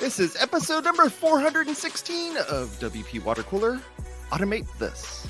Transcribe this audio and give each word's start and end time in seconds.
This 0.00 0.18
is 0.18 0.34
episode 0.40 0.84
number 0.84 1.08
416 1.10 2.36
of 2.48 2.70
WP 2.80 3.22
Water 3.22 3.42
Cooler. 3.42 3.78
Automate 4.30 4.66
this. 4.78 5.26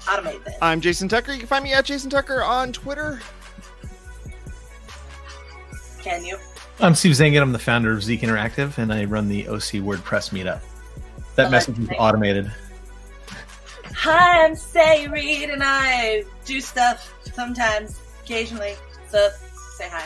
Automate 0.00 0.44
this. 0.44 0.54
I'm 0.60 0.80
Jason 0.80 1.08
Tucker. 1.08 1.32
You 1.32 1.38
can 1.38 1.46
find 1.46 1.62
me 1.62 1.72
at 1.74 1.84
Jason 1.84 2.10
Tucker 2.10 2.42
on 2.42 2.72
Twitter. 2.72 3.20
Can 6.02 6.24
you? 6.24 6.38
I'm 6.80 6.94
Steve 6.96 7.12
Zehngut. 7.12 7.40
I'm 7.40 7.52
the 7.52 7.58
founder 7.58 7.92
of 7.92 8.02
Zeek 8.02 8.22
Interactive, 8.22 8.78
and 8.78 8.92
I 8.92 9.04
run 9.04 9.28
the 9.28 9.46
OC 9.48 9.80
WordPress 9.84 10.30
meetup. 10.32 10.60
That 11.36 11.46
Oh, 11.46 11.50
message 11.50 11.78
is 11.78 11.88
nice. 11.88 11.96
automated. 12.00 12.50
Hi, 13.94 14.44
I'm 14.44 14.52
Sé 14.54 15.10
Reed, 15.10 15.50
and 15.50 15.62
I 15.64 16.24
do 16.44 16.60
stuff 16.60 17.14
sometimes, 17.34 18.00
occasionally. 18.24 18.74
So 19.10 19.28
say 19.78 19.88
hi. 19.88 20.04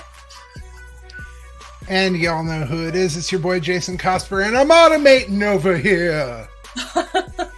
And 1.88 2.16
y'all 2.16 2.44
know 2.44 2.64
who 2.66 2.86
it 2.86 2.94
is. 2.94 3.16
It's 3.16 3.32
your 3.32 3.40
boy 3.40 3.58
Jason 3.58 3.96
Cosper, 3.98 4.46
and 4.46 4.56
I'm 4.56 4.68
automating 4.68 5.42
over 5.42 5.76
here. 5.76 6.46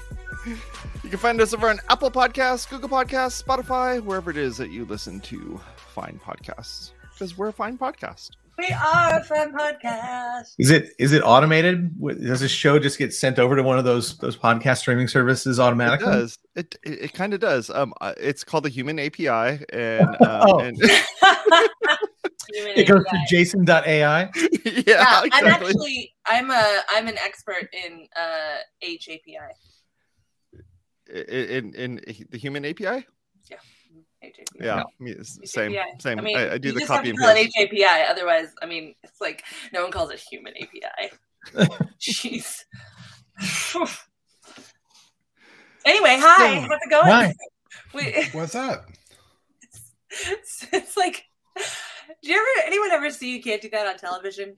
You 1.02 1.10
can 1.10 1.18
find 1.18 1.38
us 1.42 1.52
over 1.52 1.68
on 1.68 1.78
Apple 1.90 2.10
Podcasts, 2.10 2.68
Google 2.68 2.88
Podcasts, 2.88 3.42
Spotify, 3.42 4.02
wherever 4.02 4.30
it 4.30 4.38
is 4.38 4.56
that 4.56 4.70
you 4.70 4.86
listen 4.86 5.20
to 5.20 5.60
fine 5.76 6.18
podcasts. 6.24 6.92
Because 7.12 7.36
we're 7.36 7.48
a 7.48 7.52
fine 7.52 7.76
podcast. 7.76 8.30
We 8.58 8.68
are 8.70 9.18
a 9.20 9.22
fun 9.22 9.52
podcast. 9.52 10.54
Is 10.58 10.70
it 10.70 10.92
is 10.98 11.12
it 11.12 11.20
automated? 11.22 12.00
Does 12.00 12.40
this 12.40 12.50
show 12.50 12.78
just 12.78 12.98
get 12.98 13.12
sent 13.12 13.38
over 13.38 13.54
to 13.54 13.62
one 13.62 13.78
of 13.78 13.84
those 13.84 14.16
those 14.18 14.36
podcast 14.36 14.78
streaming 14.78 15.08
services 15.08 15.58
It 15.58 15.62
automatically? 15.62 16.06
does. 16.06 16.38
It 16.56 16.74
it, 16.82 16.92
it 17.04 17.12
kind 17.12 17.34
of 17.34 17.40
does. 17.40 17.68
Um, 17.68 17.92
uh, 18.00 18.14
it's 18.16 18.42
called 18.42 18.64
the 18.64 18.70
Human 18.70 18.98
API, 18.98 19.62
and 19.74 20.08
um, 20.08 20.16
Oh. 20.22 20.58
and 20.60 20.76
It 22.56 22.86
goes 22.86 23.04
to 23.04 23.18
Jason.ai. 23.28 24.30
yeah, 24.64 24.82
Yeah, 24.86 25.20
I'm 25.32 25.46
actually 25.46 26.14
I'm 26.26 26.50
a 26.50 26.80
I'm 26.90 27.08
an 27.08 27.18
expert 27.18 27.68
in 27.72 28.06
uh 28.16 28.58
HAPI. 28.82 29.48
in, 31.12 31.74
in 31.74 31.74
in 31.74 32.00
the 32.30 32.38
Human 32.38 32.64
API. 32.64 32.84
Yeah. 33.50 33.56
HAPI. 34.22 34.44
Yeah, 34.60 34.82
me- 35.00 35.16
same 35.22 35.72
HAPI. 35.72 36.00
same. 36.02 36.18
I 36.18 36.22
mean, 36.22 36.36
I, 36.36 36.52
I 36.54 36.58
do 36.58 36.68
you 36.68 36.74
the 36.74 36.80
just 36.80 36.90
have 36.92 36.98
copy 36.98 37.08
to 37.08 37.10
and 37.10 37.18
call 37.18 37.34
paste. 37.34 37.54
it 37.58 37.70
HAPI. 37.72 38.10
Otherwise, 38.10 38.48
I 38.62 38.66
mean, 38.66 38.94
it's 39.02 39.20
like 39.20 39.42
no 39.72 39.82
one 39.82 39.90
calls 39.90 40.10
it 40.12 40.20
human 40.20 40.54
API. 40.56 41.12
Jeez. 42.00 42.64
anyway, 45.84 46.16
hi. 46.20 46.54
So- 46.54 46.68
How's 46.68 46.80
it 46.82 46.90
going? 46.90 47.10
Hi. 47.12 47.34
We, 47.92 48.24
What's 48.32 48.54
up? 48.54 48.86
it's, 50.10 50.66
it's 50.72 50.96
like, 50.96 51.24
do 52.24 52.30
you 52.32 52.36
ever 52.36 52.66
anyone 52.66 52.90
ever 52.90 53.10
see 53.10 53.34
you 53.36 53.42
can't 53.42 53.60
do 53.62 53.68
that 53.70 53.86
on 53.86 53.96
television? 53.98 54.56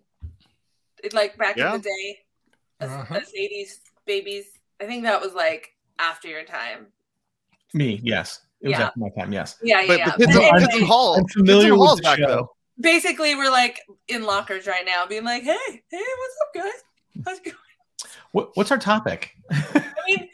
It, 1.03 1.13
like 1.13 1.37
back 1.37 1.57
Yeah. 1.57 1.75
in 1.75 1.81
the 1.83 1.89
day, 1.89 2.19
as, 2.81 2.91
Uh-huh. 2.91 3.15
as 3.17 3.33
80s 3.39 3.81
babies. 4.07 4.47
I 4.81 4.87
think 4.87 5.05
that 5.05 5.21
was 5.21 5.35
like 5.35 5.75
after 5.99 6.29
your 6.29 6.45
time. 6.45 6.87
Me, 7.75 8.01
yes. 8.03 8.41
It 8.61 8.69
was 8.69 8.79
Yeah. 8.79 8.87
after 8.87 9.01
my 9.01 9.09
time, 9.11 9.33
yes. 9.33 9.57
Yeah, 9.63 9.81
yeah. 9.83 9.87
But 9.89 9.99
yeah. 9.99 10.05
the 10.05 10.27
kids, 10.27 10.37
But 10.37 10.43
anyway, 10.45 10.61
kids 10.61 10.77
in 10.77 10.85
hall, 10.87 11.15
I'm 11.15 11.25
kids 11.25 11.37
in 11.37 11.47
familiar 11.47 11.73
with 11.73 11.81
halls 11.87 11.97
the 11.99 12.03
back 12.03 12.19
show. 12.19 12.27
though. 12.27 12.51
basically, 12.81 13.35
we're 13.35 13.51
like 13.51 13.81
in 14.09 14.23
lockers 14.25 14.67
right 14.67 14.85
now, 14.87 15.07
being 15.07 15.25
like, 15.25 15.43
"Hey, 15.43 15.57
hey, 15.91 16.05
what's 16.19 16.37
up, 16.43 16.55
guys? 16.55 16.83
How's 17.25 17.39
it 17.39 17.45
going?" 17.45 17.57
What, 18.33 18.57
what's 18.57 18.71
our 18.71 18.79
topic? 18.79 19.31
I 19.51 19.93
mean, 20.07 20.29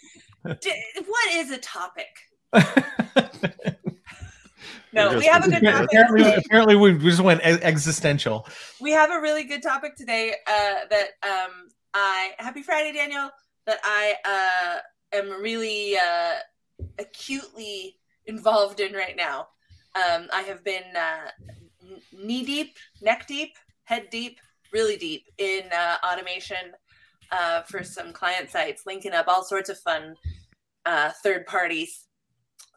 d- 0.61 0.83
what 1.07 1.33
is 1.33 1.51
a 1.53 1.59
topic? 1.59 2.09
No, 4.93 5.17
we 5.17 5.27
have 5.27 5.45
a 5.45 5.51
good 5.51 5.63
topic. 5.65 5.89
apparently, 5.91 6.25
today. 6.25 6.43
apparently 6.45 6.77
we 6.77 6.99
just 6.99 7.21
went 7.21 7.41
existential. 7.43 8.47
We 8.81 8.93
have 8.93 9.11
a 9.11 9.21
really 9.21 9.45
good 9.45 9.63
topic 9.63 9.97
today. 9.97 10.35
Uh, 10.47 10.87
that 10.91 11.09
um, 11.23 11.69
I 11.95 12.33
happy 12.39 12.63
Friday, 12.63 12.93
Daniel. 12.93 13.31
That 13.67 13.79
I 13.85 14.15
uh 14.25 15.17
am 15.17 15.41
really 15.41 15.97
uh 15.97 16.35
acutely 16.99 17.97
involved 18.27 18.81
in 18.81 18.93
right 18.93 19.17
now. 19.17 19.49
Um, 19.95 20.29
I 20.33 20.43
have 20.43 20.65
been 20.65 20.85
uh, 20.97 21.31
knee 22.13 22.45
deep, 22.45 22.77
neck 23.01 23.27
deep, 23.27 23.57
head 23.85 24.09
deep, 24.11 24.39
really 24.73 24.97
deep 24.97 25.27
in 25.39 25.63
uh, 25.73 25.97
automation 26.05 26.73
uh, 27.31 27.63
for 27.63 27.83
some 27.83 28.13
client 28.13 28.51
sites, 28.51 28.83
linking 28.87 29.13
up 29.13 29.29
all 29.29 29.45
sorts 29.45 29.69
of 29.69 29.79
fun 29.79 30.15
uh, 30.87 31.11
third 31.23 31.47
parties. 31.47 32.07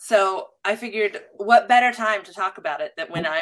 So 0.05 0.49
I 0.63 0.75
figured, 0.75 1.19
what 1.37 1.67
better 1.67 1.91
time 1.91 2.23
to 2.25 2.31
talk 2.31 2.59
about 2.59 2.79
it 2.79 2.93
than 2.95 3.07
when 3.07 3.25
I'm 3.25 3.41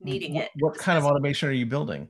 needing 0.00 0.32
what, 0.32 0.44
it? 0.44 0.50
What 0.58 0.78
kind 0.78 0.96
of 0.96 1.04
automation 1.04 1.50
are 1.50 1.52
you 1.52 1.66
building? 1.66 2.08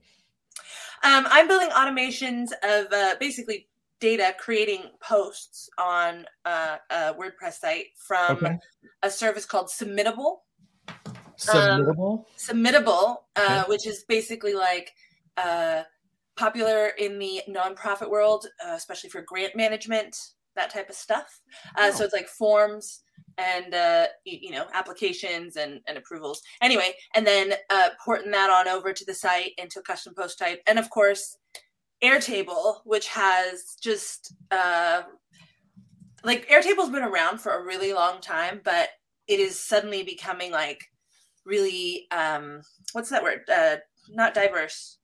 Um, 1.03 1.27
I'm 1.28 1.49
building 1.49 1.71
automations 1.71 2.53
of 2.62 2.93
uh, 2.93 3.16
basically 3.19 3.66
data 3.99 4.37
creating 4.38 4.84
posts 5.00 5.69
on 5.78 6.27
uh, 6.44 6.77
a 6.91 7.15
WordPress 7.15 7.54
site 7.54 7.87
from 7.99 8.37
Okay. 8.37 8.56
a 9.03 9.10
service 9.10 9.44
called 9.44 9.66
Submittable. 9.66 10.37
Submittable? 11.37 12.25
Submittable, 12.38 13.16
uh, 13.34 13.62
Okay. 13.62 13.69
which 13.69 13.84
is 13.88 14.04
basically 14.04 14.54
like 14.54 14.93
uh, 15.38 15.83
popular 16.37 16.91
in 16.98 17.19
the 17.19 17.43
nonprofit 17.48 18.09
world, 18.09 18.47
uh, 18.65 18.75
especially 18.75 19.10
for 19.10 19.22
grant 19.22 19.56
management, 19.56 20.16
that 20.54 20.71
type 20.71 20.88
of 20.88 20.94
stuff. 20.94 21.41
Uh, 21.77 21.91
So 21.91 22.03
Oh. 22.03 22.04
it's 22.04 22.15
like 22.15 22.28
forms 22.28 23.03
and 23.38 23.74
uh, 23.74 24.06
you 24.24 24.50
know 24.50 24.66
applications 24.72 25.56
and, 25.56 25.80
and 25.86 25.98
approvals. 25.98 26.42
Anyway, 26.60 26.92
and 27.14 27.26
then 27.26 27.54
uh, 27.70 27.91
porting 28.04 28.30
that 28.30 28.50
on 28.50 28.69
over 28.69 28.92
to 28.92 29.04
the 29.04 29.14
site 29.14 29.52
into 29.58 29.80
custom 29.82 30.14
post 30.14 30.38
type, 30.38 30.60
and 30.66 30.78
of 30.78 30.91
course, 30.91 31.38
Airtable, 32.02 32.76
which 32.84 33.08
has 33.08 33.76
just 33.80 34.34
uh, 34.50 35.02
like 36.24 36.48
Airtable's 36.48 36.91
been 36.91 37.02
around 37.02 37.38
for 37.38 37.52
a 37.52 37.64
really 37.64 37.92
long 37.92 38.20
time, 38.20 38.60
but 38.64 38.91
it 39.28 39.41
is 39.41 39.58
suddenly 39.58 40.03
becoming 40.03 40.50
like 40.53 40.84
really 41.44 42.06
um 42.10 42.60
what's 42.92 43.10
that 43.10 43.22
word? 43.22 43.41
Uh 43.53 43.76
not 44.10 44.34
diverse. 44.34 44.98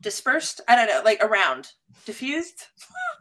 Dispersed? 0.00 0.60
I 0.68 0.76
don't 0.76 0.88
know 0.88 1.02
like 1.04 1.22
around. 1.22 1.72
Diffused? 2.04 2.66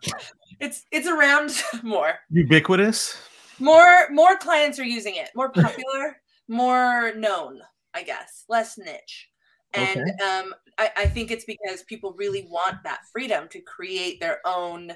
It's 0.60 0.84
it's 0.92 1.08
around 1.08 1.52
more. 1.84 2.14
Ubiquitous? 2.30 3.18
More 3.60 4.10
more 4.12 4.38
clients 4.38 4.80
are 4.80 4.86
using 4.86 5.16
it. 5.16 5.30
More 5.36 5.50
popular 5.50 6.18
more 6.48 7.14
known 7.16 7.62
i 7.94 8.04
guess. 8.04 8.46
Less 8.50 8.78
niche. 8.78 9.30
And 9.74 10.02
um 10.22 10.54
I, 10.78 10.92
I 10.98 11.06
think 11.06 11.32
it's 11.32 11.46
because 11.46 11.84
people 11.84 12.16
really 12.18 12.48
want 12.50 12.84
that 12.84 13.02
freedom 13.12 13.48
to 13.50 13.62
create 13.62 14.20
their 14.20 14.40
own 14.46 14.94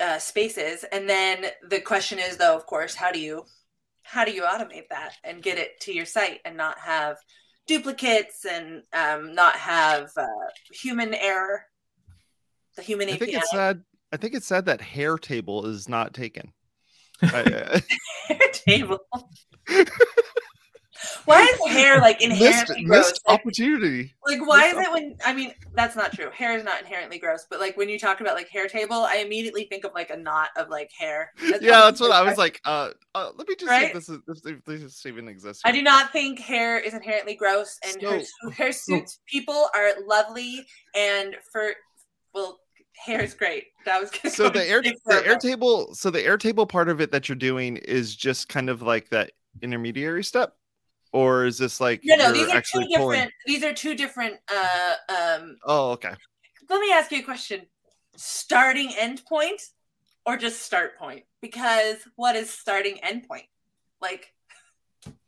uh, 0.00 0.18
spaces. 0.20 0.84
And 0.92 1.10
then 1.10 1.46
the 1.68 1.80
question 1.80 2.20
is 2.20 2.36
though 2.36 2.56
of 2.56 2.66
course 2.66 2.94
how 2.94 3.10
do 3.10 3.20
you 3.20 3.44
how 4.02 4.24
do 4.24 4.32
you 4.32 4.42
automate 4.42 4.88
that 4.90 5.12
and 5.24 5.42
get 5.42 5.58
it 5.58 5.80
to 5.80 5.92
your 5.92 6.06
site 6.06 6.40
and 6.44 6.56
not 6.56 6.78
have 6.78 7.16
duplicates 7.66 8.46
and 8.46 8.82
um, 8.94 9.34
not 9.34 9.56
have 9.56 10.10
uh, 10.16 10.26
human 10.72 11.12
error? 11.14 11.64
The 12.76 12.82
human 12.82 13.08
I 13.08 13.12
API. 13.12 13.24
think 13.26 13.36
it's 13.38 13.50
sad. 13.50 13.82
I 14.12 14.16
think 14.16 14.34
it's 14.34 14.46
sad 14.46 14.66
that 14.66 14.80
hair 14.80 15.18
table 15.18 15.66
is 15.66 15.88
not 15.88 16.14
taken. 16.14 16.52
I, 17.22 17.82
table. 18.52 19.00
Why 21.26 21.42
is 21.42 21.72
hair 21.72 22.00
like 22.00 22.16
uh, 22.16 22.28
missed, 22.28 22.40
inherently 22.42 22.84
gross? 22.84 22.98
missed 22.98 23.20
Like, 23.28 23.40
opportunity. 23.40 24.14
like, 24.26 24.46
why 24.46 24.66
is 24.66 24.78
it 24.78 24.92
when 24.92 25.16
I 25.24 25.32
mean 25.32 25.52
that's 25.74 25.94
not 25.94 26.12
true. 26.12 26.30
Hair 26.30 26.56
is 26.56 26.64
not 26.64 26.80
inherently 26.80 27.18
gross, 27.18 27.46
but 27.48 27.60
like 27.60 27.76
when 27.76 27.88
you 27.88 27.98
talk 27.98 28.20
about 28.20 28.34
like 28.34 28.48
hair 28.48 28.66
table, 28.66 28.96
I 28.96 29.16
immediately 29.16 29.64
think 29.64 29.84
of 29.84 29.92
like 29.94 30.10
a 30.10 30.16
knot 30.16 30.50
of 30.56 30.70
like 30.70 30.90
hair. 30.98 31.32
Yeah, 31.40 31.82
that's 31.82 32.00
what 32.00 32.10
I 32.10 32.22
was 32.22 32.38
like. 32.38 32.60
Uh, 32.64 32.90
uh 33.14 33.30
let 33.36 33.48
me 33.48 33.54
just 33.54 33.70
see 33.70 33.86
if 33.86 33.92
this 33.92 34.08
is 34.08 34.18
if, 34.26 34.46
if 34.46 34.64
this 34.64 35.06
even 35.06 35.28
exists. 35.28 35.62
I 35.64 35.72
do 35.72 35.82
not 35.82 36.12
think 36.12 36.40
hair 36.40 36.78
is 36.78 36.94
inherently 36.94 37.34
gross, 37.34 37.78
and 37.84 38.02
hair, 38.02 38.22
hair 38.52 38.72
suits 38.72 39.20
people 39.26 39.68
are 39.74 39.92
lovely, 40.06 40.66
and 40.96 41.36
for 41.52 41.72
well, 42.34 42.58
hair 43.04 43.22
is 43.22 43.34
great. 43.34 43.66
That 43.84 44.00
was 44.00 44.10
so 44.34 44.48
the 44.48 44.66
air 44.68 44.82
the 44.82 44.94
airtable 45.06 45.94
so 45.96 46.10
the 46.10 46.20
airtable 46.22 46.68
part 46.68 46.88
of 46.88 47.00
it 47.00 47.10
that 47.12 47.28
you're 47.28 47.36
doing 47.36 47.76
is 47.78 48.14
just 48.14 48.48
kind 48.48 48.68
of 48.68 48.82
like 48.82 49.08
that 49.10 49.32
intermediary 49.62 50.22
step 50.24 50.54
or 51.12 51.46
is 51.46 51.58
this 51.58 51.80
like 51.80 52.00
No, 52.04 52.16
no, 52.16 52.32
these 52.32 52.48
are 52.48 52.60
two 52.60 52.80
different. 52.80 52.96
pulling- 52.96 53.30
These 53.46 53.64
are 53.64 53.72
two 53.74 53.94
different. 53.94 54.36
Uh, 54.52 54.94
um, 55.08 55.56
oh 55.64 55.90
okay 55.92 56.12
let 56.68 56.80
me 56.80 56.92
ask 56.92 57.10
you 57.10 57.20
a 57.20 57.22
question: 57.22 57.62
starting 58.16 58.92
end 58.98 59.24
point, 59.24 59.62
or 60.26 60.36
just 60.36 60.60
start 60.62 60.98
point? 60.98 61.24
Because 61.40 61.96
what 62.16 62.36
is 62.36 62.50
starting 62.50 62.98
end 63.02 63.26
point? 63.26 63.46
Like 64.02 64.34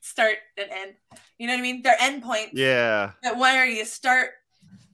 start 0.01 0.37
and 0.59 0.71
end. 0.71 0.95
You 1.39 1.47
know 1.47 1.55
what 1.55 1.61
I 1.61 1.63
mean? 1.63 1.83
They're 1.83 1.97
end 2.01 2.23
points. 2.23 2.53
yeah 2.55 3.13
But 3.23 3.39
why 3.39 3.57
are 3.59 3.67
you 3.67 3.85
start? 3.87 4.31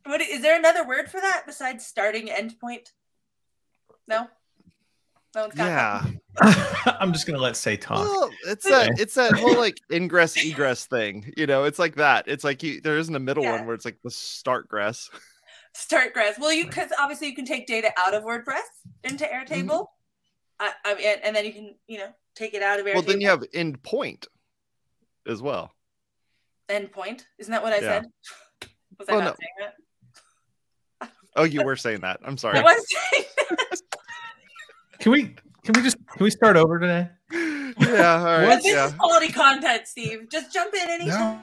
What 0.06 0.20
is 0.20 0.41
there 0.43 0.56
another 0.58 0.87
word 0.87 1.11
for 1.11 1.20
that 1.20 1.43
besides 1.47 1.85
starting 1.85 2.29
endpoint? 2.29 2.93
No. 4.08 4.29
No 5.35 5.43
one's 5.43 5.55
got 5.55 5.67
Yeah. 5.67 6.05
I'm 7.00 7.12
just 7.12 7.26
gonna 7.26 7.38
let 7.38 7.55
Sé 7.55 7.81
talk. 7.81 7.99
Well, 7.99 8.31
it's 8.47 8.64
that 8.69 9.00
it's 9.00 9.14
that 9.14 9.32
whole 9.35 9.56
like 9.56 9.76
ingress 9.93 10.37
egress 10.37 10.87
thing. 10.87 11.32
You 11.37 11.47
know, 11.47 11.64
it's 11.64 11.79
like 11.79 11.97
that. 11.97 12.29
It's 12.29 12.44
like 12.44 12.62
you, 12.62 12.81
there 12.81 12.99
isn't 12.99 13.14
a 13.14 13.19
middle 13.19 13.43
Yeah. 13.43 13.53
one 13.56 13.67
where 13.67 13.75
it's 13.75 13.85
like 13.85 13.99
the 14.05 14.11
start 14.11 14.69
gress. 14.69 15.08
start 15.75 16.12
grass. 16.12 16.38
Well, 16.38 16.52
you 16.52 16.64
because 16.67 16.91
obviously 16.99 17.29
you 17.29 17.35
can 17.35 17.44
take 17.47 17.67
data 17.67 17.91
out 17.99 18.14
of 18.14 18.23
WordPress 18.23 18.61
into 19.05 19.25
Mm-hmm. 19.25 19.55
Airtable. 19.70 19.87
I, 20.61 20.73
I 20.85 20.94
mean, 20.94 21.06
and, 21.06 21.20
and 21.25 21.37
then 21.37 21.44
you 21.47 21.52
can 21.52 21.75
you 21.87 21.99
know 21.99 22.09
take 22.35 22.55
it 22.55 22.62
out 22.62 22.79
of 22.79 22.87
Airtable. 22.87 22.94
Well, 22.94 23.02
then 23.02 23.20
you 23.20 23.29
have 23.29 23.41
endpoint 23.55 24.26
as 25.26 25.41
well. 25.43 25.73
endpoint. 26.69 27.25
Isn't 27.38 27.50
that 27.52 27.62
what 27.62 27.73
I 27.73 27.76
Yeah. 27.76 28.02
said? 28.02 28.05
Was 28.99 29.09
I 29.09 29.14
Oh, 29.14 29.19
not 29.19 29.25
no. 29.25 29.35
saying 29.41 29.52
that? 29.61 29.75
Oh, 31.37 31.44
you 31.44 31.62
were 31.62 31.77
saying 31.77 32.00
that. 32.00 32.21
I'm 32.25 32.37
sorry. 32.38 32.59
I 32.59 32.62
was 32.62 32.85
saying 33.12 33.25
that. 33.50 33.81
Can 34.99 35.12
we 35.12 35.35
can 35.65 35.75
we 35.75 35.83
just 35.83 35.99
can 36.09 36.25
we 36.25 36.31
start 36.31 36.56
over 36.56 36.79
today? 36.79 37.09
yeah. 37.33 38.19
All 38.19 38.25
right. 38.25 38.47
But 38.49 38.56
this 38.62 38.73
Yeah. 38.73 38.87
is 38.87 38.94
quality 38.94 39.29
content, 39.33 39.87
Steve. 39.87 40.29
Just 40.31 40.53
jump 40.53 40.75
in 40.75 40.88
anytime. 40.88 41.19
No. 41.19 41.41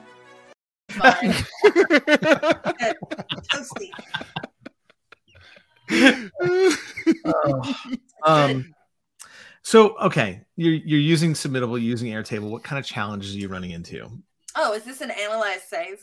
Fine. 0.90 1.32
Toasty. 3.52 3.90
um 8.26 8.74
so 9.62 9.96
okay 9.98 10.40
you're 10.56 10.72
you're 10.74 11.00
using 11.00 11.32
submittable 11.34 11.80
using 11.80 12.10
airtable 12.12 12.50
what 12.50 12.62
kind 12.64 12.78
of 12.78 12.84
challenges 12.86 13.34
are 13.34 13.38
you 13.38 13.48
running 13.48 13.70
into 13.70 14.10
Oh, 14.56 14.72
is 14.72 14.84
this 14.84 15.00
an 15.00 15.10
analyze 15.10 15.62
save 15.68 15.98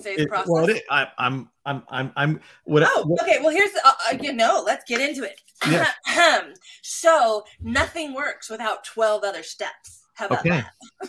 save 0.00 0.20
It- 0.20 0.28
process? 0.28 0.48
well 0.48 0.68
it 0.68 0.82
I, 0.90 1.08
i'm 1.18 1.50
i'm 1.66 1.82
i'm 1.90 2.12
i'm 2.16 2.40
what, 2.64 2.82
Oh, 2.86 3.04
what- 3.06 3.22
okay. 3.22 3.38
Well, 3.40 3.50
here's 3.50 3.70
uh, 3.84 3.92
uh, 4.10 4.16
you 4.20 4.32
know, 4.32 4.62
let's 4.64 4.84
get 4.88 5.00
into 5.00 5.24
it. 5.24 5.40
Yeah. 5.68 5.90
so 6.82 7.44
nothing 7.60 8.14
works 8.14 8.48
without 8.48 8.84
twelve 8.84 9.24
other 9.24 9.42
steps. 9.42 10.02
How 10.14 10.26
about 10.26 10.40
okay 10.40 10.62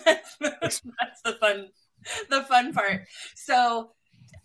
that? 0.06 0.24
that's 0.40 0.82
the 1.24 1.34
fun, 1.40 1.68
the 2.30 2.42
fun 2.44 2.74
part. 2.74 3.08
So 3.36 3.92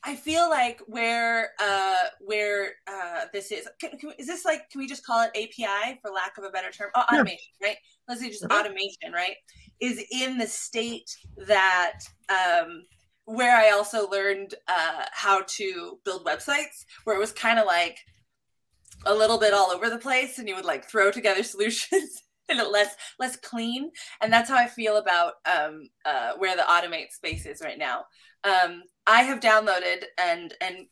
I 0.05 0.15
feel 0.15 0.49
like 0.49 0.81
where 0.87 1.51
uh 1.61 1.97
where 2.21 2.75
uh 2.87 3.23
this 3.33 3.51
is 3.51 3.69
can, 3.81 3.99
can, 3.99 4.13
is 4.19 4.27
this 4.29 4.45
like 4.45 4.71
can 4.71 4.81
we 4.81 4.87
just 4.87 5.05
call 5.05 5.23
it 5.23 5.31
API 5.31 5.99
for 6.03 6.11
lack 6.13 6.39
of 6.39 6.45
a 6.45 6.51
better 6.51 6.71
term? 6.71 6.91
Oh, 6.95 7.03
Yeah. 7.11 7.19
automation, 7.21 7.53
right? 7.63 7.77
Let's 8.09 8.21
say 8.21 8.29
just 8.31 8.45
automation, 8.45 9.13
right? 9.13 9.35
Is 9.81 10.03
in 10.11 10.39
the 10.39 10.47
state 10.47 11.11
that 11.47 12.01
um 12.29 12.85
where 13.25 13.57
I 13.57 13.71
also 13.71 14.09
learned 14.09 14.55
uh 14.69 15.05
how 15.13 15.43
to 15.43 15.99
build 16.05 16.25
websites 16.25 16.85
where 17.05 17.17
it 17.17 17.21
was 17.21 17.33
kind 17.33 17.59
of 17.59 17.67
like 17.67 17.99
a 19.05 19.15
little 19.15 19.39
bit 19.39 19.53
all 19.53 19.71
over 19.71 19.91
the 19.91 19.99
place 19.99 20.39
and 20.39 20.49
you 20.49 20.55
would 20.55 20.65
like 20.65 20.89
throw 20.89 21.11
together 21.11 21.43
solutions 21.43 22.23
and 22.49 22.59
less 22.71 22.95
less 23.19 23.37
clean. 23.37 23.91
And 24.21 24.33
that's 24.33 24.49
how 24.49 24.57
i 24.57 24.67
feel 24.67 24.97
about 24.97 25.35
um, 25.47 25.89
uh, 26.05 26.33
where 26.39 26.57
the 26.57 26.63
automate 26.63 27.11
space 27.11 27.47
is 27.47 27.61
right 27.61 27.79
now. 27.79 28.05
Um, 28.45 28.83
i 29.07 29.23
have 29.23 29.41
downloaded 29.41 30.05
and 30.19 30.55
and 30.61 30.87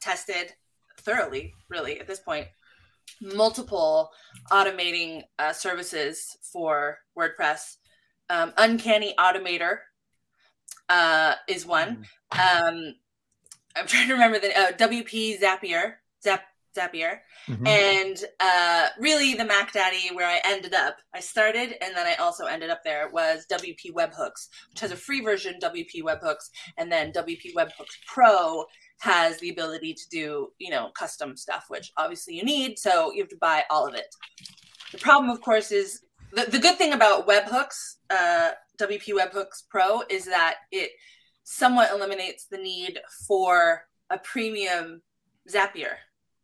tested 0.00 0.52
thoroughly 1.00 1.54
really 1.68 1.98
at 2.00 2.06
this 2.06 2.20
point 2.20 2.46
multiple 3.20 4.10
automating 4.50 5.22
uh, 5.38 5.52
services 5.52 6.36
for 6.52 6.98
wordpress 7.18 7.76
um, 8.30 8.52
uncanny 8.56 9.14
automator 9.18 9.78
uh, 10.88 11.34
is 11.48 11.66
one. 11.66 12.06
Um, 12.32 12.94
i'm 13.76 13.86
trying 13.86 14.08
to 14.08 14.14
remember 14.14 14.38
the 14.38 14.54
uh, 14.58 14.72
wp 14.72 15.40
zapier 15.40 15.94
zap 16.22 16.42
zapier. 16.76 17.20
Mhm. 17.48 17.66
and 17.66 18.24
uh, 18.40 18.88
really 18.98 19.32
the 19.34 19.44
Mac 19.44 19.72
Daddy 19.72 20.10
where 20.12 20.26
I 20.26 20.40
ended 20.44 20.74
up, 20.74 20.98
I 21.14 21.20
started 21.20 21.74
and 21.82 21.96
then 21.96 22.06
I 22.06 22.14
also 22.16 22.44
ended 22.44 22.68
up 22.68 22.84
there 22.84 23.08
was 23.10 23.46
WP 23.50 23.92
Webhooks, 23.94 24.48
which 24.70 24.80
has 24.80 24.92
a 24.92 24.96
free 24.96 25.22
version, 25.22 25.58
WP 25.62 26.02
Webhooks, 26.02 26.50
and 26.76 26.92
then 26.92 27.10
WP 27.12 27.54
Webhooks 27.54 27.96
Pro 28.06 28.66
has 29.00 29.38
the 29.38 29.48
ability 29.48 29.94
to 29.94 30.08
do, 30.10 30.48
you 30.58 30.70
know, 30.70 30.90
custom 30.90 31.36
stuff, 31.38 31.64
which 31.68 31.90
obviously 31.96 32.34
you 32.34 32.42
need, 32.44 32.78
so 32.78 33.12
you 33.12 33.22
have 33.22 33.30
to 33.30 33.36
buy 33.36 33.64
all 33.70 33.86
of 33.86 33.94
it. 33.94 34.14
The 34.92 34.98
problem, 34.98 35.30
of 35.30 35.40
course, 35.40 35.72
is 35.72 36.02
the, 36.32 36.50
the 36.50 36.58
good 36.58 36.76
thing 36.76 36.92
about 36.92 37.26
webhooks, 37.26 37.96
uh, 38.10 38.50
WP 38.80 39.14
Webhooks 39.14 39.62
Pro, 39.68 40.02
is 40.08 40.26
that 40.26 40.56
it 40.70 40.90
somewhat 41.44 41.90
eliminates 41.90 42.46
the 42.50 42.58
need 42.58 43.00
for 43.26 43.82
a 44.10 44.18
premium 44.18 45.02
Zapier 45.50 45.94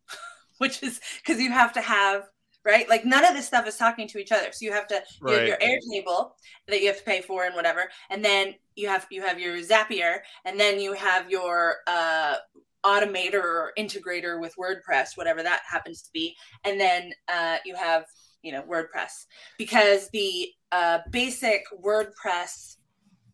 which 0.59 0.83
is 0.83 1.01
because 1.23 1.41
you 1.41 1.51
have 1.51 1.73
to 1.75 1.81
have 1.81 2.25
right? 2.65 2.89
Like 2.89 3.05
none 3.05 3.25
of 3.25 3.35
this 3.35 3.47
stuff 3.47 3.67
is 3.67 3.77
talking 3.77 4.09
to 4.09 4.19
each 4.19 4.33
other. 4.33 4.49
So 4.53 4.65
you 4.65 4.73
have 4.73 4.87
to 4.89 5.03
you 5.27 5.35
have 5.35 5.47
your 5.47 5.59
airtable 5.59 6.31
that 6.67 6.81
you 6.81 6.87
have 6.87 6.99
to 6.99 7.05
pay 7.05 7.21
for 7.21 7.45
and 7.45 7.55
whatever 7.55 7.91
and 8.11 8.25
then 8.25 8.55
you 8.75 8.89
have 8.89 9.07
you 9.11 9.23
have 9.23 9.39
your 9.39 9.59
zapier 9.59 10.19
and 10.45 10.59
then 10.59 10.81
you 10.81 10.95
have 10.95 11.31
your 11.31 11.77
uh 11.87 12.37
automator 12.85 13.43
or 13.43 13.73
integrator 13.79 14.41
with 14.41 14.55
wordpress 14.57 15.17
whatever 15.17 15.43
that 15.43 15.63
happens 15.67 16.03
to 16.03 16.11
be 16.13 16.37
and 16.65 16.79
then 16.79 17.13
uh 17.33 17.57
you 17.65 17.75
have 17.75 18.05
you 18.45 18.53
know 18.53 18.63
wordpress 18.63 19.27
because 19.59 20.09
the 20.11 20.49
uh 20.73 20.99
basic 21.11 21.65
wordpress 21.85 22.77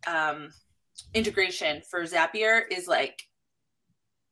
um 0.07 0.51
integration 1.15 1.83
for 1.91 2.03
zapier 2.03 2.63
is 2.71 2.87
like 2.87 3.23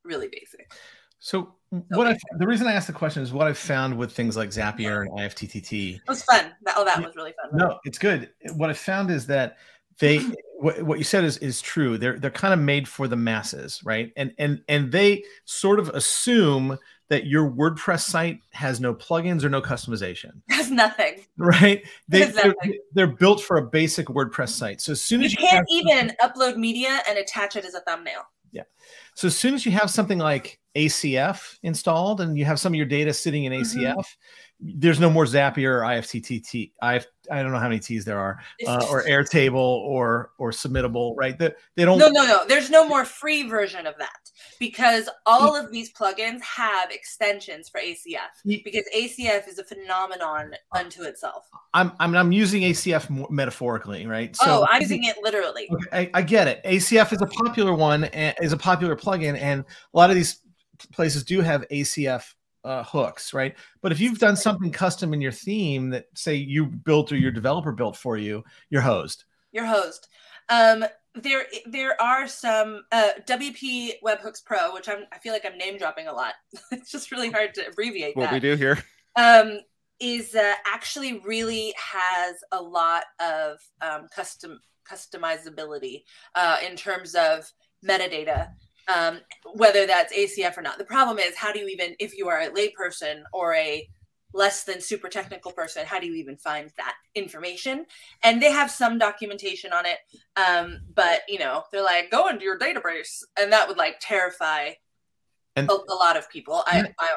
really 0.04 0.28
basic 0.28 0.72
so 1.18 1.54
what 1.88 2.06
I, 2.06 2.16
the 2.38 2.46
reason 2.46 2.66
i 2.66 2.72
asked 2.72 2.86
the 2.86 2.92
question 2.92 3.22
is 3.22 3.32
what 3.32 3.46
i've 3.46 3.58
found 3.58 3.98
with 3.98 4.12
things 4.12 4.36
like 4.36 4.50
zapier 4.50 5.02
and 5.02 5.18
ifttt 5.18 5.96
it 5.96 6.00
was 6.08 6.22
fun 6.22 6.52
oh 6.68 6.84
that 6.84 7.04
was 7.04 7.14
really 7.16 7.34
fun 7.42 7.50
No, 7.58 7.78
it's 7.84 7.98
good. 7.98 8.30
What 8.54 8.70
I 8.70 8.72
found 8.72 9.10
is 9.10 9.26
that 9.26 9.56
they 10.00 10.18
what, 10.60 10.82
what 10.82 10.98
you 10.98 11.04
said 11.04 11.24
is 11.24 11.38
is 11.38 11.60
true. 11.60 11.98
They're 11.98 12.18
they're 12.18 12.30
kind 12.30 12.54
of 12.54 12.60
made 12.60 12.86
for 12.86 13.08
the 13.08 13.16
masses, 13.16 13.80
right? 13.84 14.12
And 14.16 14.32
and 14.38 14.62
and 14.68 14.92
they 14.92 15.24
sort 15.44 15.78
of 15.78 15.88
assume 15.90 16.78
that 17.08 17.26
your 17.26 17.50
WordPress 17.50 18.02
site 18.02 18.40
has 18.52 18.80
no 18.80 18.94
plugins 18.94 19.44
or 19.44 19.48
no 19.48 19.62
customization, 19.62 20.40
There's 20.48 20.70
nothing. 20.70 21.24
right? 21.36 21.82
They 22.08 22.24
they're, 22.26 22.54
they're 22.92 23.06
built 23.06 23.40
for 23.42 23.56
a 23.56 23.62
basic 23.62 24.06
WordPress 24.06 24.50
site. 24.50 24.80
So 24.80 24.92
as 24.92 25.02
soon 25.02 25.22
as 25.22 25.32
you 25.32 25.38
can't 25.38 25.66
even 25.70 26.12
upload 26.22 26.56
media 26.56 27.00
and 27.08 27.18
attach 27.18 27.56
it 27.56 27.64
as 27.64 27.74
a 27.74 27.80
thumbnail. 27.80 28.22
Yeah. 28.52 28.62
So 29.14 29.26
as 29.26 29.36
soon 29.36 29.54
as 29.54 29.66
you 29.66 29.72
have 29.72 29.90
something 29.90 30.18
like 30.18 30.58
ACF 30.78 31.58
installed 31.62 32.20
and 32.20 32.38
you 32.38 32.44
have 32.44 32.60
some 32.60 32.72
of 32.72 32.76
your 32.76 32.86
data 32.86 33.12
sitting 33.12 33.44
in. 33.44 33.52
ACF, 33.52 33.76
mm-hmm. 33.76 34.00
There's 34.60 34.98
no 34.98 35.08
more 35.08 35.24
Zapier 35.24 35.78
or 35.78 35.82
IFTTT. 35.82 36.72
I 36.82 37.00
I 37.30 37.42
don't 37.42 37.52
know 37.52 37.58
how 37.58 37.68
many 37.68 37.78
T's 37.78 38.04
there 38.04 38.18
are, 38.18 38.40
uh, 38.66 38.86
or 38.90 39.04
Airtable 39.04 39.54
or 39.54 40.30
or 40.38 40.50
Submittable, 40.50 41.14
right? 41.16 41.38
They, 41.38 41.52
they 41.76 41.84
don't. 41.84 41.98
No, 41.98 42.08
no, 42.08 42.26
no. 42.26 42.44
There's 42.46 42.68
no 42.68 42.86
more 42.88 43.04
free 43.04 43.48
version 43.48 43.86
of 43.86 43.94
that 43.98 44.30
because 44.58 45.08
all 45.26 45.54
of 45.54 45.70
these 45.70 45.92
plugins 45.92 46.40
have 46.42 46.90
extensions 46.90 47.68
for 47.68 47.80
ACF 47.80 48.62
because 48.64 48.84
ACF 48.96 49.46
is 49.46 49.58
a 49.58 49.64
phenomenon 49.64 50.54
unto 50.74 51.02
itself. 51.02 51.48
I'm 51.72 51.92
I'm 52.00 52.16
I'm 52.16 52.32
using 52.32 52.62
ACF 52.62 53.30
metaphorically, 53.30 54.06
right? 54.06 54.36
oh, 54.42 54.66
I'm 54.68 54.82
using 54.82 55.04
it 55.04 55.16
literally. 55.22 55.68
Okay, 55.70 56.10
I, 56.14 56.18
I 56.18 56.22
get 56.22 56.48
it. 56.48 56.64
ACF 56.64 57.12
is 57.12 57.22
a 57.22 57.26
popular 57.26 57.74
one, 57.74 58.04
is 58.04 58.52
a 58.52 58.58
popular 58.58 58.96
plugin, 58.96 59.38
and 59.38 59.60
a 59.60 59.96
lot 59.96 60.10
of 60.10 60.16
these 60.16 60.40
places 60.92 61.24
do 61.24 61.40
have 61.42 61.66
ACF 61.68 62.34
uh, 62.68 62.84
hooks, 62.84 63.32
right? 63.32 63.56
But 63.80 63.92
if 63.92 64.00
you've 64.00 64.18
done 64.18 64.36
something 64.36 64.70
custom 64.70 65.14
in 65.14 65.22
your 65.22 65.32
theme 65.32 65.88
that, 65.90 66.06
say, 66.14 66.34
you 66.34 66.66
built 66.66 67.10
or 67.10 67.16
your 67.16 67.30
developer 67.30 67.72
built 67.72 67.96
for 67.96 68.18
you, 68.18 68.44
you're 68.68 68.82
hosed. 68.82 69.24
Your 69.52 69.64
host. 69.64 70.08
Um, 70.50 70.84
there, 71.14 71.46
there 71.66 72.00
are 72.00 72.28
some 72.28 72.82
uh, 72.92 73.10
WP 73.26 73.92
Webhooks 74.04 74.44
Pro, 74.44 74.74
which 74.74 74.86
I'm, 74.86 75.04
I 75.10 75.18
feel 75.18 75.32
like 75.32 75.46
I'm 75.46 75.56
name 75.56 75.78
dropping 75.78 76.08
a 76.08 76.12
lot. 76.12 76.34
it's 76.70 76.92
just 76.92 77.10
really 77.10 77.30
hard 77.30 77.54
to 77.54 77.66
abbreviate 77.66 78.14
what 78.16 78.24
that. 78.24 78.34
we 78.34 78.40
do 78.40 78.54
here. 78.54 78.78
um, 79.16 79.60
is 79.98 80.34
uh, 80.34 80.52
actually 80.66 81.20
really 81.24 81.74
has 81.76 82.36
a 82.52 82.62
lot 82.62 83.04
of 83.18 83.56
um, 83.80 84.08
custom 84.14 84.60
customizability 84.88 86.04
uh, 86.34 86.58
in 86.66 86.76
terms 86.76 87.14
of 87.14 87.50
metadata, 87.86 88.48
um, 88.94 89.20
whether 89.54 89.86
that's 89.86 90.12
ACF 90.12 90.56
or 90.56 90.62
not. 90.62 90.78
The 90.78 90.84
problem 90.84 91.18
is, 91.18 91.36
how 91.36 91.52
do 91.52 91.58
you 91.60 91.68
even, 91.68 91.94
if 91.98 92.16
you 92.16 92.28
are 92.28 92.40
a 92.40 92.50
layperson 92.50 93.22
or 93.32 93.54
a 93.54 93.88
less 94.34 94.64
than 94.64 94.80
super 94.80 95.08
technical 95.08 95.52
person, 95.52 95.86
how 95.86 95.98
do 95.98 96.06
you 96.06 96.14
even 96.14 96.36
find 96.36 96.70
that 96.76 96.94
information? 97.14 97.86
And 98.22 98.42
they 98.42 98.50
have 98.50 98.70
some 98.70 98.98
documentation 98.98 99.72
on 99.72 99.84
it, 99.86 99.98
um, 100.36 100.80
but 100.94 101.20
you 101.28 101.38
know, 101.38 101.64
they're 101.72 101.82
like, 101.82 102.10
go 102.10 102.28
into 102.28 102.44
your 102.44 102.58
database, 102.58 103.22
and 103.40 103.52
that 103.52 103.68
would 103.68 103.78
like 103.78 103.96
terrify 104.00 104.72
And- 105.56 105.70
a, 105.70 105.72
a 105.74 105.94
lot 105.94 106.16
of 106.16 106.28
people. 106.30 106.62
I, 106.66 106.92
I 106.98 107.08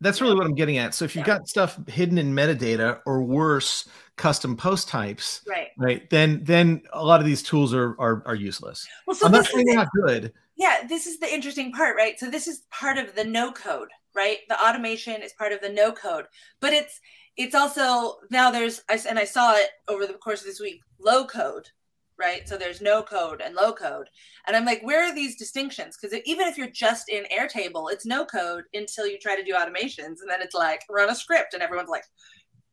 That's 0.00 0.20
really 0.20 0.34
what 0.34 0.44
I'm 0.46 0.54
getting 0.54 0.78
at. 0.78 0.92
So 0.94 1.04
if 1.04 1.14
you've 1.16 1.26
Yeah. 1.26 1.38
got 1.38 1.48
stuff 1.48 1.78
hidden 1.88 2.18
in 2.18 2.34
metadata 2.34 3.00
or 3.06 3.22
worse, 3.22 3.88
custom 4.16 4.56
post 4.56 4.88
types, 4.88 5.42
right. 5.48 5.68
right? 5.78 6.08
Then 6.10 6.42
then 6.42 6.82
a 6.92 7.04
lot 7.04 7.20
of 7.20 7.26
these 7.26 7.42
tools 7.42 7.74
are 7.74 7.94
are, 8.00 8.22
are 8.26 8.34
useless. 8.34 8.86
Well, 9.06 9.16
so 9.16 9.26
I'm 9.26 9.32
not 9.32 9.46
saying 9.46 9.66
they're 9.66 9.76
not 9.76 9.88
good. 10.04 10.32
yeah 10.56 10.86
this 10.88 11.06
is 11.06 11.18
the 11.18 11.32
interesting 11.32 11.70
part 11.70 11.96
right 11.96 12.18
so 12.18 12.30
this 12.30 12.48
is 12.48 12.62
part 12.70 12.96
of 12.96 13.14
the 13.14 13.24
no 13.24 13.52
code 13.52 13.88
right 14.14 14.38
the 14.48 14.58
automation 14.58 15.20
is 15.20 15.34
part 15.34 15.52
of 15.52 15.60
the 15.60 15.68
no 15.68 15.92
code 15.92 16.24
but 16.60 16.72
it's 16.72 16.98
it's 17.36 17.54
also 17.54 18.16
now 18.30 18.50
there's 18.50 18.82
and 18.88 19.18
I 19.18 19.24
saw 19.24 19.54
it 19.54 19.68
over 19.88 20.06
the 20.06 20.14
course 20.14 20.40
of 20.40 20.46
this 20.46 20.60
week. 20.60 20.80
Low 20.98 21.26
code, 21.26 21.68
right? 22.18 22.48
So 22.48 22.56
there's 22.56 22.80
no 22.80 23.02
code 23.02 23.42
and 23.44 23.54
low 23.54 23.72
code, 23.72 24.08
and 24.46 24.56
I'm 24.56 24.64
like, 24.64 24.82
where 24.82 25.04
are 25.04 25.14
these 25.14 25.36
distinctions? 25.36 25.98
Because 26.00 26.18
even 26.24 26.46
if 26.48 26.56
you're 26.56 26.70
just 26.70 27.08
in 27.10 27.24
Airtable, 27.24 27.92
it's 27.92 28.06
no 28.06 28.24
code 28.24 28.64
until 28.72 29.06
you 29.06 29.18
try 29.18 29.36
to 29.36 29.44
do 29.44 29.52
automations, 29.52 30.20
and 30.20 30.30
then 30.30 30.40
it's 30.40 30.54
like 30.54 30.80
run 30.88 31.10
a 31.10 31.14
script, 31.14 31.52
and 31.52 31.62
everyone's 31.62 31.90
like, 31.90 32.04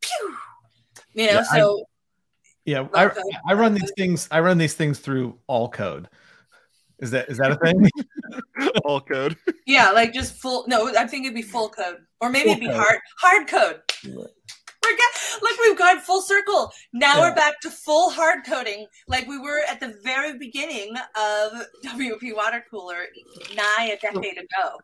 pew, 0.02 0.36
you 1.14 1.28
know. 1.28 1.34
Yeah, 1.34 1.44
I- 1.52 1.58
so 1.58 1.86
Yeah, 2.66 2.88
I, 2.94 3.12
I 3.48 3.54
run 3.54 3.74
these 3.74 3.92
things. 3.98 4.28
I 4.32 4.40
run 4.40 4.58
these 4.58 4.74
things 4.74 5.00
through 5.00 5.38
all 5.48 5.70
code. 5.70 6.08
Is 7.00 7.12
that 7.12 7.28
is 7.30 7.38
that 7.40 7.52
a 7.52 7.56
thing? 7.58 7.90
All 8.86 9.02
code. 9.02 9.36
yeah, 9.68 9.92
like 9.92 10.14
just 10.14 10.36
full. 10.36 10.64
No, 10.68 10.88
I 10.96 11.06
think 11.06 11.26
it'd 11.26 11.36
be 11.36 11.42
full 11.42 11.68
code, 11.68 11.98
or 12.22 12.30
maybe 12.30 12.52
it'd 12.52 12.62
be 12.62 12.68
code. 12.68 12.76
hard 12.78 13.00
hard 13.20 13.48
code. 13.48 13.82
We're 14.06 14.98
get, 14.98 15.42
look, 15.42 15.58
we've 15.64 15.78
gone 15.78 16.00
full 16.00 16.22
circle. 16.22 16.72
Now 16.94 17.16
Yeah. 17.18 17.22
we're 17.30 17.36
back 17.36 17.60
to 17.62 17.70
full 17.72 18.10
hard 18.10 18.46
coding, 18.46 18.86
like 19.08 19.28
we 19.28 19.38
were 19.38 19.62
at 19.70 19.80
the 19.82 19.98
very 20.04 20.38
beginning 20.38 20.94
of 21.18 21.64
WP 21.86 22.36
Water 22.36 22.64
Cooler 22.72 23.06
nigh 23.56 23.98
a 23.98 24.00
decade 24.00 24.38
ago. 24.38 24.80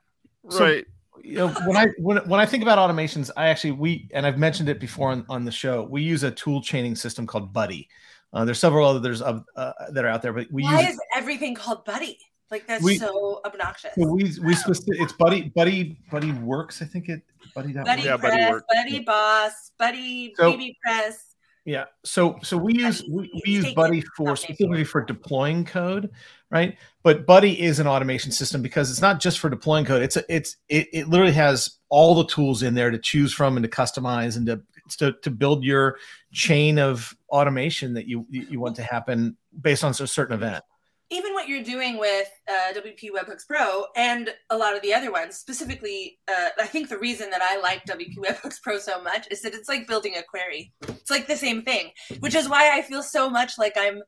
So- 0.49 0.59
Right. 0.59 0.85
You 1.23 1.35
know, 1.35 1.47
when 1.65 1.77
I 1.77 1.87
when, 1.97 2.17
when 2.29 2.39
I 2.39 2.45
think 2.45 2.63
about 2.63 2.77
automations, 2.77 3.29
I 3.37 3.47
actually 3.47 3.71
we 3.71 4.09
and 4.13 4.25
I've 4.25 4.37
mentioned 4.37 4.69
it 4.69 4.79
before 4.79 5.11
on, 5.11 5.25
on 5.29 5.45
the 5.45 5.51
show. 5.51 5.83
We 5.83 6.01
use 6.01 6.23
a 6.23 6.31
tool 6.31 6.61
chaining 6.61 6.95
system 6.95 7.25
called 7.27 7.51
Buddy. 7.53 7.87
Uh, 8.33 8.45
there's 8.45 8.59
several 8.59 8.87
others 8.87 9.21
of 9.21 9.43
uh, 9.55 9.73
that 9.91 10.05
are 10.05 10.07
out 10.09 10.21
there, 10.21 10.33
but 10.33 10.47
we 10.51 10.63
Why 10.63 10.81
use 10.81 10.91
is 10.91 10.99
everything 11.15 11.55
called 11.55 11.83
Buddy? 11.85 12.17
Like 12.51 12.65
that's 12.67 12.83
We- 12.83 12.97
so 12.97 13.41
obnoxious. 13.45 13.91
so 13.95 14.07
we 14.07 14.23
we 14.43 14.55
specific, 14.55 15.01
it's 15.01 15.13
Buddy 15.13 15.49
Buddy 15.55 15.99
Buddy 16.11 16.31
works. 16.33 16.81
I 16.81 16.85
think 16.85 17.09
it 17.09 17.21
Buddy. 17.55 17.73
Buddy 17.73 18.03
Yeah, 18.03 18.17
Press, 18.17 18.49
works. 18.51 18.65
Buddy 18.73 18.99
Boss, 19.01 19.71
Buddy 19.77 20.33
So- 20.35 20.53
BB 20.53 20.75
Press. 20.83 21.28
Yeah. 21.65 21.85
So 22.03 22.37
so 22.41 22.57
we 22.57 22.73
use 22.73 23.03
we, 23.11 23.29
we 23.45 23.51
use 23.51 23.73
Buddy 23.73 24.01
for 24.15 24.35
specifically 24.35 24.83
for 24.83 25.03
deploying 25.03 25.65
code, 25.65 26.09
right? 26.49 26.77
But 27.03 27.25
Buddy 27.25 27.61
is 27.61 27.79
an 27.79 27.87
automation 27.87 28.31
system 28.31 28.61
because 28.61 28.89
it's 28.89 29.01
not 29.01 29.19
just 29.19 29.39
for 29.39 29.49
deploying 29.49 29.85
code. 29.85 30.01
It's 30.01 30.17
a, 30.17 30.23
it's 30.33 30.57
it, 30.69 30.87
it 30.93 31.09
literally 31.09 31.33
has 31.33 31.77
all 31.89 32.15
the 32.15 32.25
tools 32.25 32.63
in 32.63 32.73
there 32.73 32.91
to 32.91 32.97
choose 32.97 33.33
from 33.33 33.57
and 33.57 33.63
to 33.63 33.69
customize 33.69 34.37
and 34.37 34.45
to 34.47 34.61
to, 34.97 35.13
to 35.21 35.29
build 35.29 35.63
your 35.63 35.97
chain 36.31 36.79
of 36.79 37.15
automation 37.29 37.93
that 37.93 38.07
you 38.07 38.25
you 38.29 38.59
want 38.59 38.75
to 38.77 38.83
happen 38.83 39.37
based 39.61 39.83
on 39.83 39.91
a 39.91 40.07
certain 40.07 40.33
event. 40.33 40.63
Even 41.11 41.33
what 41.33 41.47
you're 41.47 41.63
doing 41.63 41.97
with 41.97 42.29
uh, 42.47 42.73
WP 42.73 43.09
Webhooks 43.11 43.47
Pro 43.47 43.85
and 43.95 44.29
a 44.51 44.57
lot 44.57 44.75
of 44.75 44.81
the 44.83 44.93
other 44.93 45.11
ones, 45.11 45.37
specifically, 45.37 46.19
uh, 46.27 46.49
I 46.59 46.67
think 46.67 46.87
the 46.89 46.99
reason 46.99 47.29
that 47.31 47.41
I 47.41 47.59
like 47.59 47.83
WP 47.85 48.15
Webhooks 48.17 48.61
Pro 48.61 48.77
so 48.77 49.01
much 49.01 49.27
is 49.31 49.41
that 49.41 49.53
it's 49.55 49.67
like 49.69 49.87
building 49.87 50.15
a 50.17 50.23
query. 50.23 50.71
It's 50.87 51.09
like 51.09 51.25
the 51.27 51.35
same 51.35 51.63
thing, 51.63 51.91
which 52.19 52.35
is 52.35 52.47
why 52.47 52.77
I 52.77 52.83
feel 52.83 53.01
so 53.01 53.29
much 53.29 53.57
like 53.57 53.73
I'm 53.75 54.01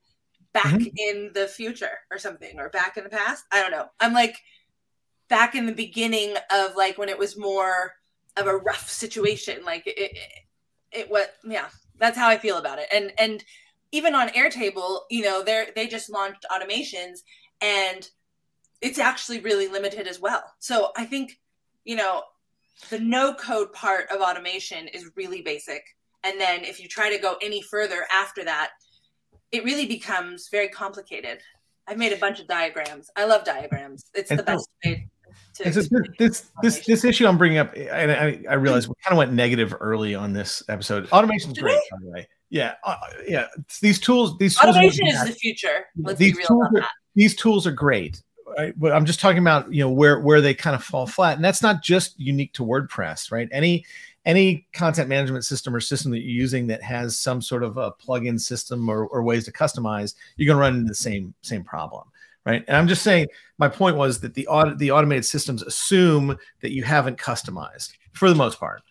back 0.53 0.65
Mhm. 0.65 0.91
in 0.97 1.31
the 1.33 1.47
future 1.47 1.97
or 2.11 2.17
something, 2.19 2.59
or 2.59 2.69
back 2.69 2.97
in 2.97 3.03
the 3.03 3.09
past. 3.09 3.45
I 3.51 3.61
don't 3.61 3.71
know. 3.71 3.87
I'm 3.99 4.13
like 4.13 4.37
back 5.27 5.55
in 5.55 5.65
the 5.65 5.73
beginning 5.73 6.35
of 6.51 6.75
like 6.75 6.97
when 6.97 7.09
it 7.09 7.17
was 7.17 7.37
more 7.37 7.93
of 8.37 8.45
a 8.47 8.57
rough 8.57 8.89
situation. 8.89 9.63
Like 9.65 9.87
it, 9.87 9.97
it, 9.97 10.17
it 10.91 11.09
what? 11.09 11.33
Yeah, 11.43 11.69
that's 11.97 12.17
how 12.17 12.27
I 12.27 12.37
feel 12.37 12.57
about 12.57 12.79
it. 12.79 12.87
And 12.93 13.11
and 13.17 13.43
even 13.91 14.15
on 14.15 14.29
Airtable, 14.29 15.01
you 15.09 15.23
know, 15.23 15.43
they're 15.43 15.67
they 15.75 15.87
just 15.87 16.09
launched 16.09 16.45
automations 16.51 17.19
and 17.61 18.09
it's 18.81 18.99
actually 18.99 19.39
really 19.39 19.67
limited 19.67 20.07
as 20.07 20.19
well. 20.19 20.43
So 20.59 20.91
I 20.97 21.05
think, 21.05 21.39
you 21.85 21.95
know, 21.95 22.23
the 22.89 22.99
no 22.99 23.33
code 23.33 23.71
part 23.73 24.09
of 24.09 24.21
automation 24.21 24.87
is 24.87 25.11
really 25.15 25.41
basic. 25.41 25.83
And 26.23 26.39
then 26.39 26.63
if 26.63 26.79
you 26.79 26.87
try 26.87 27.15
to 27.15 27.21
go 27.21 27.35
any 27.41 27.61
further 27.61 28.05
after 28.11 28.43
that, 28.43 28.71
it 29.51 29.63
really 29.63 29.85
becomes 29.85 30.49
very 30.49 30.69
complicated. 30.69 31.39
I've 31.87 31.97
made 31.97 32.13
a 32.13 32.17
bunch 32.17 32.39
of 32.39 32.47
diagrams. 32.47 33.09
I 33.15 33.25
love 33.25 33.43
diagrams. 33.43 34.05
It's 34.13 34.29
the 34.29 34.43
best 34.43 34.69
way 34.85 35.07
to 35.55 35.65
And 35.65 35.73
so 35.73 35.81
this 35.81 35.89
this 36.17 36.51
this, 36.61 36.85
this 36.85 37.03
issue 37.03 37.27
I'm 37.27 37.37
bringing 37.37 37.57
up, 37.57 37.73
and 37.75 38.11
I, 38.11 38.41
I 38.49 38.53
realize 38.53 38.87
we 38.87 38.95
kind 39.03 39.13
of 39.13 39.17
went 39.17 39.33
negative 39.33 39.75
early 39.79 40.15
on 40.15 40.33
this 40.33 40.63
episode. 40.69 41.09
Automation's 41.11 41.57
great, 41.57 41.81
by 41.91 41.97
the 42.01 42.09
way. 42.09 42.27
Yeah, 42.51 42.75
uh, 42.83 42.97
yeah. 43.27 43.47
These 43.81 43.99
tools, 43.99 44.37
these 44.37 44.55
tools 44.59 44.75
automation 44.75 45.07
are- 45.07 45.23
is 45.23 45.25
the 45.25 45.33
future. 45.33 45.85
Let's 45.97 46.19
these 46.19 46.33
be 46.33 46.39
real 46.39 46.47
tools 46.47 46.67
about 46.69 46.83
are, 46.83 46.89
these 47.15 47.35
tools 47.35 47.65
are 47.65 47.71
great 47.71 48.21
right? 48.57 48.77
But 48.77 48.91
i'm 48.91 49.05
just 49.05 49.19
talking 49.19 49.39
about 49.39 49.73
you 49.73 49.81
know 49.81 49.89
where 49.89 50.19
where 50.19 50.41
they 50.41 50.53
kind 50.53 50.75
of 50.75 50.83
fall 50.83 51.07
flat 51.07 51.35
and 51.35 51.45
that's 51.45 51.61
not 51.61 51.81
just 51.81 52.19
unique 52.19 52.53
to 52.53 52.63
wordpress 52.63 53.31
right? 53.31 53.47
Any 53.51 53.85
any 54.25 54.67
content 54.73 55.09
management 55.09 55.45
system 55.45 55.73
or 55.73 55.79
system 55.79 56.11
that 56.11 56.19
you're 56.19 56.29
using 56.29 56.67
that 56.67 56.83
has 56.83 57.17
some 57.17 57.41
sort 57.41 57.63
of 57.63 57.77
a 57.77 57.91
plug-in 57.91 58.37
system 58.37 58.87
or, 58.87 59.07
or 59.07 59.23
ways 59.23 59.45
to 59.45 59.51
customize 59.51 60.15
you're 60.35 60.47
going 60.47 60.57
to 60.57 60.61
run 60.61 60.75
into 60.75 60.87
the 60.89 60.95
same 60.95 61.33
same 61.41 61.63
problem 61.63 62.07
right? 62.45 62.63
And 62.67 62.75
i'm 62.75 62.87
just 62.87 63.03
saying 63.03 63.27
my 63.57 63.69
point 63.69 63.95
was 63.95 64.19
that 64.19 64.33
the 64.33 64.47
audit 64.47 64.77
the 64.77 64.91
automated 64.91 65.25
systems 65.25 65.63
assume 65.63 66.37
that 66.61 66.71
you 66.71 66.83
haven't 66.83 67.17
customized 67.17 67.93
for 68.13 68.29
the 68.29 68.35
most 68.35 68.59
part. 68.59 68.81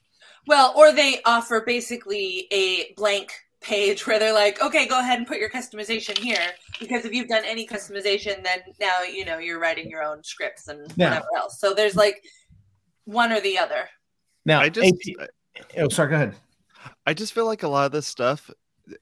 Well, 0.47 0.73
or 0.75 0.93
they 0.93 1.21
offer 1.27 1.61
basically 1.61 2.49
a 2.51 2.95
blank 2.97 3.33
page 3.61 4.07
where 4.07 4.19
they're 4.19 4.33
like, 4.33 4.63
okay, 4.63 4.87
go 4.87 4.99
ahead 5.01 5.19
and 5.19 5.27
put 5.27 5.39
your 5.39 5.51
customization 5.51 6.17
here. 6.17 6.41
Because 6.79 7.05
if 7.05 7.13
you've 7.13 7.29
done 7.29 7.43
any 7.45 7.67
customization, 7.67 8.43
then 8.43 8.61
now 8.81 9.03
you 9.03 9.25
know 9.25 9.39
you're 9.39 9.61
writing 9.61 9.91
your 9.91 10.03
own 10.03 10.23
scripts 10.25 10.69
and 10.69 10.91
Yeah. 10.97 11.11
whatever 11.11 11.27
else. 11.37 11.61
So 11.61 11.75
there's 11.75 11.97
like 11.97 12.23
one 13.05 13.33
or 13.33 13.41
the 13.41 13.59
other. 13.59 13.89
now 14.47 14.61
I 14.61 14.69
just 14.71 14.95
AP 15.19 15.29
oh 15.79 15.89
sorry 15.89 16.09
go 16.11 16.15
ahead 16.17 16.35
I 17.07 17.13
just 17.13 17.33
feel 17.35 17.45
like 17.45 17.63
a 17.63 17.69
lot 17.69 17.85
of 17.87 17.93
this 17.93 18.07
stuff 18.07 18.51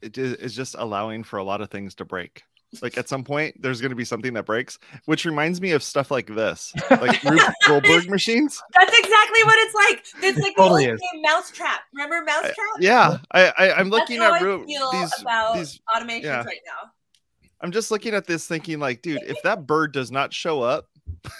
it 0.02 0.18
is 0.18 0.34
is 0.34 0.56
just 0.56 0.74
allowing 0.78 1.22
for 1.22 1.38
a 1.38 1.44
lot 1.44 1.60
of 1.60 1.70
things 1.70 1.94
to 1.96 2.04
break. 2.04 2.42
Like 2.82 2.98
at 2.98 3.08
some 3.08 3.24
point, 3.24 3.60
there's 3.62 3.80
going 3.80 3.90
to 3.90 3.96
be 3.96 4.04
something 4.04 4.34
that 4.34 4.44
breaks, 4.44 4.78
which 5.06 5.24
reminds 5.24 5.60
me 5.60 5.70
of 5.72 5.82
stuff 5.82 6.10
like 6.10 6.26
this, 6.26 6.74
like 6.90 7.22
Rube 7.24 7.40
Goldberg 7.66 8.10
machines. 8.10 8.62
That's 8.74 8.98
exactly 8.98 9.44
what 9.44 9.54
it's 9.58 9.74
like. 9.74 10.04
It's 10.22 10.38
like 10.38 10.56
totally 10.56 10.86
the 10.86 10.92
is. 10.92 11.00
old 11.00 11.12
game 11.12 11.22
Mousetrap. 11.22 11.80
Remember 11.94 12.22
Mousetrap? 12.24 12.56
Yeah, 12.78 13.18
I, 13.32 13.52
I 13.58 13.72
I'm 13.72 13.88
looking 13.88 14.18
how 14.18 14.34
at 14.34 14.42
I 14.42 14.44
Rube. 14.44 14.66
These 14.66 15.20
about 15.20 15.56
these. 15.56 15.80
automations 15.88 16.24
yeah. 16.24 16.44
right 16.44 16.60
now. 16.66 16.90
I'm 17.60 17.72
just 17.72 17.90
looking 17.90 18.14
at 18.14 18.26
this, 18.26 18.46
thinking 18.46 18.78
like, 18.78 19.02
dude, 19.02 19.22
if 19.22 19.42
that 19.42 19.66
bird 19.66 19.92
does 19.92 20.12
not 20.12 20.32
show 20.32 20.62
up, 20.62 20.88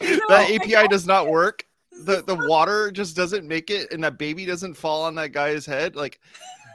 You 0.00 0.16
know, 0.16 0.24
that 0.28 0.50
API 0.50 0.88
does 0.88 1.06
not 1.06 1.28
work. 1.28 1.64
The 2.04 2.22
the 2.22 2.34
water 2.48 2.90
just 2.90 3.16
doesn't 3.16 3.46
make 3.46 3.70
it, 3.70 3.92
and 3.92 4.02
that 4.02 4.18
baby 4.18 4.44
doesn't 4.44 4.74
fall 4.74 5.04
on 5.04 5.14
that 5.14 5.32
guy's 5.32 5.64
head. 5.64 5.94
Like 5.94 6.20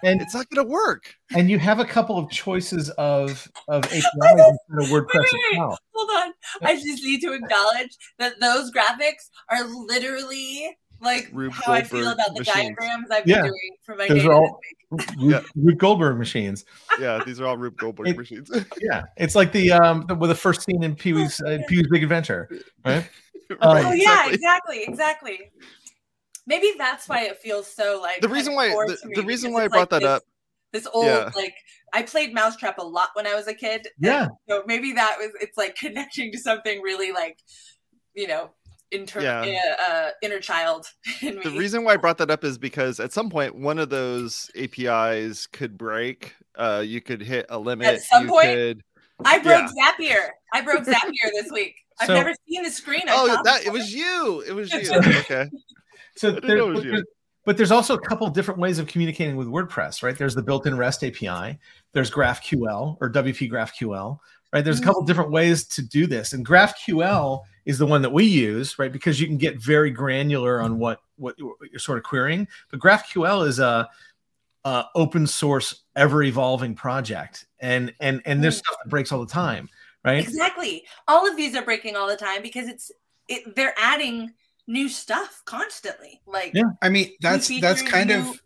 and 0.04 0.22
it's 0.22 0.34
not 0.34 0.50
going 0.50 0.66
to 0.66 0.72
work. 0.72 1.14
and 1.36 1.50
you 1.50 1.60
have 1.60 1.80
a 1.80 1.86
couple 1.86 2.18
of 2.18 2.30
choices 2.30 2.90
of 2.92 3.48
of 3.68 3.84
APIs 3.88 4.04
instead 4.04 4.40
of 4.40 4.86
WordPress 4.88 5.16
Wait, 5.16 5.16
wait, 5.16 5.34
wait. 5.34 5.52
itself. 5.52 5.80
Hold 5.94 6.10
on. 6.16 6.34
I 6.64 6.76
just 6.76 7.04
need 7.04 7.22
to 7.22 7.34
acknowledge 7.34 7.98
that 8.20 8.40
those 8.40 8.72
graphics 8.72 9.30
are 9.50 9.64
literally 9.66 10.78
like 11.02 11.30
Rube 11.32 11.54
how 11.54 11.72
I 11.74 11.82
feel 11.84 12.10
about 12.10 12.34
the 12.34 12.40
machines. 12.40 12.56
diagrams 12.78 13.10
I've 13.12 13.24
been 13.26 13.36
Yeah. 13.36 13.42
doing 13.44 13.76
for 13.86 13.96
my 13.96 14.08
Those 14.08 14.18
data. 14.18 14.30
are 14.30 14.34
all- 14.34 14.60
this. 14.92 15.06
Rube, 15.18 15.32
Yeah. 15.32 15.42
Rube 15.56 15.78
Goldberg 15.78 16.18
machines. 16.18 16.66
Yeah, 17.00 17.24
these 17.26 17.40
are 17.40 17.46
all 17.46 17.56
Rube 17.58 17.78
Goldberg 17.78 18.08
It- 18.10 18.18
machines. 18.18 18.50
Yeah, 18.82 19.04
it's 19.18 19.36
like 19.36 19.52
the 19.54 19.72
um 19.72 20.06
the, 20.08 20.16
with 20.16 20.30
the 20.30 20.36
first 20.36 20.64
scene 20.64 20.84
in 20.84 20.96
Pee 20.96 21.14
Wee's 21.14 21.40
uh, 21.42 21.60
Pee 21.68 21.78
Wee's 21.78 21.88
Big 21.90 22.04
Adventure, 22.04 22.50
right? 22.86 23.08
Oh, 23.52 23.56
Oh 23.62 23.92
yeah, 23.94 24.28
exactly. 24.30 24.34
exactly, 24.84 24.84
exactly. 24.88 25.52
Maybe 26.48 26.74
that's 26.78 27.08
why 27.10 27.24
it 27.26 27.38
feels 27.38 27.68
so 27.68 28.00
like 28.02 28.22
The 28.22 28.30
reason 28.30 28.56
why- 28.56 28.70
the- 28.70 29.12
the 29.16 29.24
reason 29.24 29.52
why 29.54 29.64
I 29.66 29.68
brought 29.68 29.92
like 29.92 30.02
that 30.02 30.02
this- 30.02 30.10
up- 30.10 30.24
This 30.72 30.88
old 30.94 31.06
Yeah. 31.08 31.32
like 31.36 31.56
I 31.94 32.04
played 32.04 32.32
Mousetrap 32.34 32.78
a 32.78 32.84
lot 32.84 33.10
when 33.14 33.26
I 33.26 33.34
was 33.34 33.48
a 33.48 33.54
kid. 33.56 33.88
Yeah. 34.00 34.28
So 34.48 34.64
maybe 34.68 34.92
that 34.94 35.18
was 35.18 35.32
it's 35.42 35.58
like 35.58 35.76
connecting 35.76 36.32
to 36.32 36.38
something 36.38 36.82
really 36.82 37.12
like 37.12 37.38
you 38.14 38.28
know 38.28 38.52
inter 38.92 39.22
Yeah. 39.22 39.76
uh, 39.80 40.10
inner 40.22 40.40
child 40.40 40.86
in 41.22 41.36
me. 41.38 41.42
the 41.44 41.52
reason 41.52 41.84
why 41.84 41.94
I 41.94 41.98
brought 41.98 42.18
that 42.20 42.30
up 42.32 42.44
is 42.44 42.58
because 42.60 43.00
at 43.00 43.12
some 43.14 43.30
point 43.32 43.56
one 43.56 43.80
of 43.80 43.90
those 43.90 44.50
APIs 44.56 45.48
could 45.48 45.78
break. 45.78 46.36
Uh, 46.56 46.84
you 46.86 47.02
could 47.02 47.22
hit 47.22 47.46
a 47.50 47.58
limit. 47.58 47.88
At 47.88 48.02
some 48.02 48.26
you 48.26 48.30
point? 48.32 48.54
could. 48.54 48.84
I 49.26 49.40
broke 49.40 49.70
Zapier. 49.72 50.30
I 50.54 50.62
broke 50.62 50.84
Zapier 50.86 51.32
this 51.34 51.52
week. 51.52 51.76
I've 52.00 52.08
So- 52.08 52.14
never 52.14 52.34
seen 52.48 52.64
the 52.64 52.70
screen. 52.72 53.04
I 53.08 53.14
Oh, 53.16 53.42
that 53.44 53.66
it 53.66 53.72
was 53.74 53.92
you. 53.94 54.42
It 54.48 54.54
was 54.54 54.72
you. 54.74 54.92
Okay. 54.94 55.50
So 56.20 56.32
there, 56.32 56.58
know 56.58 56.72
it 56.72 56.74
was 56.74 56.84
but, 56.84 56.92
there's, 56.92 57.04
but 57.46 57.58
there's 57.58 57.72
also 57.72 57.96
a 57.96 58.02
couple 58.02 58.30
different 58.30 58.60
ways 58.60 58.78
of 58.78 58.88
communicating 58.88 59.38
with 59.38 59.48
WordPress, 59.48 60.04
right? 60.04 60.18
There's 60.18 60.36
the 60.36 60.44
built-in 60.44 60.78
REST 60.78 61.06
API. 61.06 61.58
There's 61.94 62.12
GraphQL 62.12 62.98
or 63.00 63.10
WP 63.10 63.50
GraphQL, 63.50 64.20
right? 64.52 64.64
There's 64.66 64.82
a 64.82 64.84
couple 64.84 65.02
different 65.04 65.32
ways 65.32 65.66
to 65.68 65.82
do 65.82 66.08
this, 66.08 66.34
and 66.34 66.46
GraphQL 66.46 67.42
is 67.64 67.78
the 67.78 67.86
one 67.86 68.02
that 68.02 68.12
we 68.12 68.26
use, 68.26 68.78
right? 68.78 68.92
Because 68.92 69.22
you 69.22 69.28
can 69.28 69.38
get 69.38 69.62
very 69.62 69.92
granular 69.92 70.62
on 70.62 70.78
what 70.78 71.00
what 71.16 71.36
you're 71.38 71.80
sort 71.80 71.98
of 71.98 72.04
querying. 72.04 72.48
But 72.70 72.82
GraphQL 72.82 73.48
is 73.48 73.60
a 73.60 73.88
uh, 74.66 74.84
open 74.96 75.26
source, 75.26 75.84
ever 75.96 76.24
evolving 76.24 76.76
project, 76.76 77.46
and 77.60 77.94
and 78.02 78.22
and 78.26 78.44
there's 78.44 78.58
Mm. 78.58 78.66
stuff 78.66 78.78
that 78.84 78.90
breaks 78.90 79.14
all 79.14 79.22
the 79.22 79.32
time, 79.32 79.70
right? 80.04 80.22
Exactly. 80.22 80.84
All 81.08 81.26
of 81.26 81.38
these 81.38 81.56
are 81.56 81.64
breaking 81.64 81.96
all 81.96 82.08
the 82.08 82.18
time 82.18 82.42
because 82.42 82.68
it's 82.68 82.92
it, 83.30 83.56
they're 83.56 83.74
adding 83.78 84.34
new 84.70 84.88
stuff 84.88 85.42
constantly. 85.46 86.22
Like 86.26 86.54
Yeah. 86.54 86.64
I 86.82 86.88
mean, 86.90 87.12
that's 87.20 87.50
that's 87.60 87.82
kind 87.82 88.10
new- 88.10 88.20
of 88.32 88.42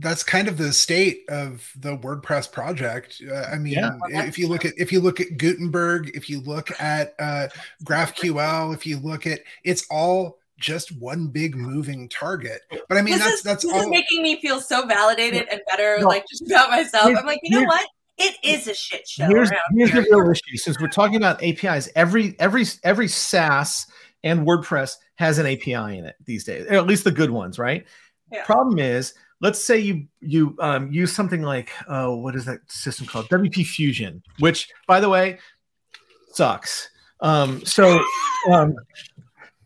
that's 0.00 0.24
kind 0.24 0.48
of 0.48 0.58
the 0.58 0.72
state 0.72 1.20
of 1.28 1.70
the 1.76 1.96
WordPress 1.96 2.50
project. 2.50 3.22
Uh, 3.30 3.42
I 3.52 3.58
mean, 3.58 3.74
Yeah. 3.74 3.92
if 4.26 4.36
you 4.38 4.48
look 4.48 4.64
at 4.64 4.72
if 4.76 4.90
you 4.90 5.00
look 5.00 5.20
at 5.20 5.36
Gutenberg, 5.36 6.10
if 6.16 6.28
you 6.28 6.40
look 6.40 6.70
at 6.80 7.14
uh, 7.20 7.46
GraphQL, 7.84 8.74
if 8.74 8.86
you 8.86 8.98
look 8.98 9.26
at 9.26 9.40
it's 9.62 9.86
all 9.90 10.38
just 10.58 10.96
one 11.00 11.28
big 11.28 11.54
moving 11.54 12.08
target. 12.08 12.62
But 12.88 12.96
I 12.98 13.02
mean, 13.02 13.14
this 13.14 13.22
that's 13.24 13.34
is, 13.36 13.42
that's 13.42 13.64
this 13.64 13.72
is 13.74 13.84
all. 13.84 13.90
making 13.90 14.22
me 14.22 14.40
feel 14.40 14.60
so 14.60 14.86
validated 14.86 15.46
and 15.50 15.60
better, 15.68 15.98
No. 16.00 16.08
like 16.08 16.24
just 16.30 16.46
about 16.50 16.70
myself. 16.70 17.04
Here's- 17.06 17.20
I'm 17.20 17.26
like, 17.26 17.40
you 17.42 17.50
know 17.50 17.58
here's- 17.58 17.68
what? 17.72 17.86
It 18.16 18.36
is 18.44 18.68
a 18.68 18.74
shit 18.74 19.08
show 19.08 19.26
here's, 19.26 19.50
here's 19.76 19.90
here. 19.90 20.02
the 20.02 20.08
real 20.22 20.30
issue 20.30 20.56
since 20.56 20.78
we're 20.80 20.86
talking 20.86 21.16
about 21.16 21.42
apis 21.42 21.88
every 21.96 22.36
every 22.38 22.64
every 22.84 23.08
saas 23.08 23.86
and 24.24 24.44
wordpress 24.46 24.96
has 25.14 25.38
an 25.38 25.46
api 25.46 25.72
in 25.72 26.04
it 26.04 26.16
these 26.24 26.42
days 26.42 26.66
or 26.68 26.74
at 26.74 26.86
least 26.86 27.04
the 27.04 27.12
good 27.12 27.30
ones 27.30 27.58
right 27.58 27.86
Yeah. 28.32 28.44
problem 28.44 28.78
is 28.80 29.14
let's 29.40 29.62
say 29.62 29.78
you 29.78 30.06
you 30.20 30.56
um, 30.60 30.90
use 30.90 31.12
something 31.12 31.42
like 31.42 31.70
uh, 31.86 32.08
what 32.08 32.34
is 32.34 32.44
that 32.46 32.60
system 32.68 33.06
called 33.06 33.28
wp 33.28 33.64
fusion 33.64 34.22
which 34.40 34.68
by 34.88 34.98
the 34.98 35.08
way 35.08 35.38
sucks 36.32 36.88
um, 37.20 37.64
so 37.64 38.02
um, 38.50 38.74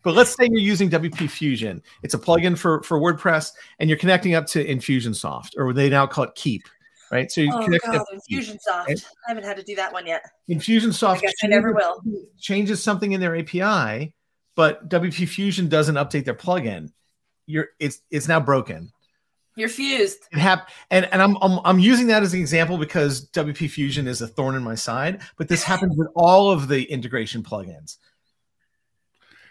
but 0.04 0.14
let's 0.14 0.30
say 0.36 0.48
you're 0.50 0.60
using 0.60 0.90
wp 0.90 1.30
fusion 1.30 1.82
it's 2.02 2.14
a 2.14 2.18
plugin 2.18 2.56
for 2.56 2.82
for 2.82 2.98
wordpress 3.00 3.52
and 3.78 3.88
you're 3.88 3.98
connecting 3.98 4.34
up 4.34 4.46
to 4.46 4.64
infusionsoft 4.66 5.50
or 5.56 5.72
they 5.72 5.88
now 5.88 6.06
call 6.06 6.24
it 6.24 6.34
Keap 6.34 6.62
right 7.10 7.30
so 7.30 7.40
you 7.40 7.50
Oh 7.54 7.64
connect 7.64 7.86
god, 7.86 7.96
up 7.96 8.06
to 8.12 8.20
Keap. 8.28 8.40
Infusionsoft. 8.40 8.86
Right? 8.86 9.04
I 9.26 9.30
haven't 9.30 9.44
had 9.44 9.56
to 9.56 9.62
do 9.62 9.74
that 9.76 9.92
one 9.92 10.06
yet. 10.06 10.22
Infusionsoft 10.48 11.22
I 11.26 11.32
I 11.42 11.46
never 11.46 11.72
will. 11.72 12.02
changes 12.38 12.82
something 12.82 13.12
in 13.12 13.20
their 13.20 13.34
API, 13.36 14.12
but 14.58 14.88
WP 14.88 15.28
Fusion 15.28 15.68
doesn't 15.68 15.94
update 15.94 16.24
their 16.24 16.34
plugin. 16.34 16.90
You're 17.46 17.68
it's 17.78 18.00
it's 18.10 18.26
now 18.26 18.40
broken. 18.40 18.92
You're 19.54 19.68
fused. 19.68 20.18
It 20.32 20.38
hap- 20.40 20.68
and 20.90 21.08
and 21.12 21.22
I'm, 21.22 21.36
I'm 21.40 21.60
I'm 21.64 21.78
using 21.78 22.08
that 22.08 22.24
as 22.24 22.34
an 22.34 22.40
example 22.40 22.76
because 22.76 23.28
WP 23.30 23.70
Fusion 23.70 24.08
is 24.08 24.20
a 24.20 24.26
thorn 24.26 24.56
in 24.56 24.64
my 24.64 24.74
side, 24.74 25.20
but 25.36 25.46
this 25.46 25.62
happens 25.72 25.96
with 25.96 26.08
all 26.16 26.50
of 26.50 26.66
the 26.66 26.82
integration 26.90 27.40
plugins. 27.40 27.98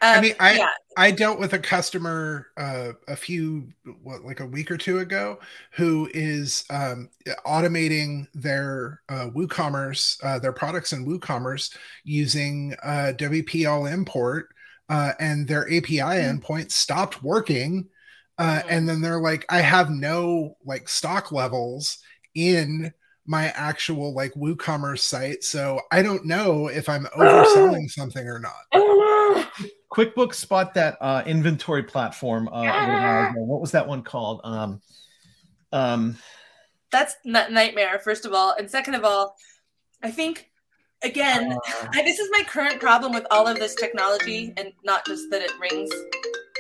Um, 0.02 0.22
mean, 0.24 0.36
I- 0.42 0.58
yeah, 0.58 0.70
I 0.98 1.12
dealt 1.12 1.40
with 1.40 1.54
a 1.54 1.60
customer 1.60 2.48
uh, 2.58 2.92
a 3.08 3.16
few, 3.16 3.70
what, 4.04 4.26
like 4.26 4.42
a 4.42 4.46
week 4.46 4.72
or 4.72 4.78
two 4.78 5.00
ago, 5.00 5.40
who 5.72 6.10
is 6.14 6.66
um, 6.70 7.10
automating 7.46 8.28
their 8.34 9.02
uh, 9.08 9.30
WooCommerce, 9.34 10.18
uh, 10.22 10.38
their 10.40 10.52
products 10.52 10.92
in 10.92 11.06
WooCommerce 11.06 11.76
using 12.04 12.76
uh, 12.84 13.14
WP 13.16 13.68
All 13.72 13.86
Import, 13.86 14.50
uh, 14.90 15.14
and 15.20 15.48
their 15.48 15.66
API 15.68 16.00
endpoint 16.00 16.72
stopped 16.72 17.22
working, 17.24 17.88
uh, 18.38 18.62
Mhm. 18.62 18.66
and 18.70 18.90
then 18.90 19.02
they're 19.02 19.20
like, 19.22 19.46
I 19.50 19.62
have 19.62 19.90
no 19.90 20.56
like 20.66 20.88
stock 20.90 21.32
levels 21.32 21.98
in 22.36 22.94
my 23.26 23.48
actual 23.50 24.14
like 24.14 24.34
WooCommerce 24.36 25.00
site, 25.00 25.44
so 25.44 25.82
I 25.92 26.02
don't 26.02 26.26
know 26.26 26.68
if 26.68 26.88
I'm 26.88 27.06
overselling 27.18 27.90
something 27.90 28.26
or 28.28 28.40
not. 28.40 29.52
QuickBooks 29.92 30.36
spot 30.36 30.74
that 30.76 30.98
uh, 31.02 31.24
inventory 31.26 31.84
platform. 31.84 32.48
Uh, 32.50 32.52
a 32.52 32.62
little 32.62 32.96
while 32.96 33.32
ago. 33.32 33.42
What 33.44 33.62
was 33.62 33.72
that 33.72 33.88
one 33.88 34.04
called? 34.04 34.42
Um, 34.44 34.82
um, 35.72 36.18
that's 36.92 37.16
n- 37.26 37.54
nightmare. 37.54 38.00
First 38.00 38.26
of 38.26 38.34
all, 38.34 38.54
and 38.58 38.70
second 38.70 38.96
of 38.96 39.04
all, 39.04 39.36
I 40.04 40.12
think 40.12 40.50
again, 41.04 41.52
uh, 41.52 41.88
I, 41.94 42.02
this 42.04 42.20
is 42.20 42.30
my 42.32 42.44
current 42.44 42.80
problem 42.80 43.14
with 43.14 43.26
all 43.32 43.48
of 43.48 43.58
this 43.58 43.76
technology, 43.76 44.54
and 44.58 44.72
not 44.84 45.06
just 45.06 45.30
that 45.32 45.42
it 45.42 45.52
rings. 45.60 45.90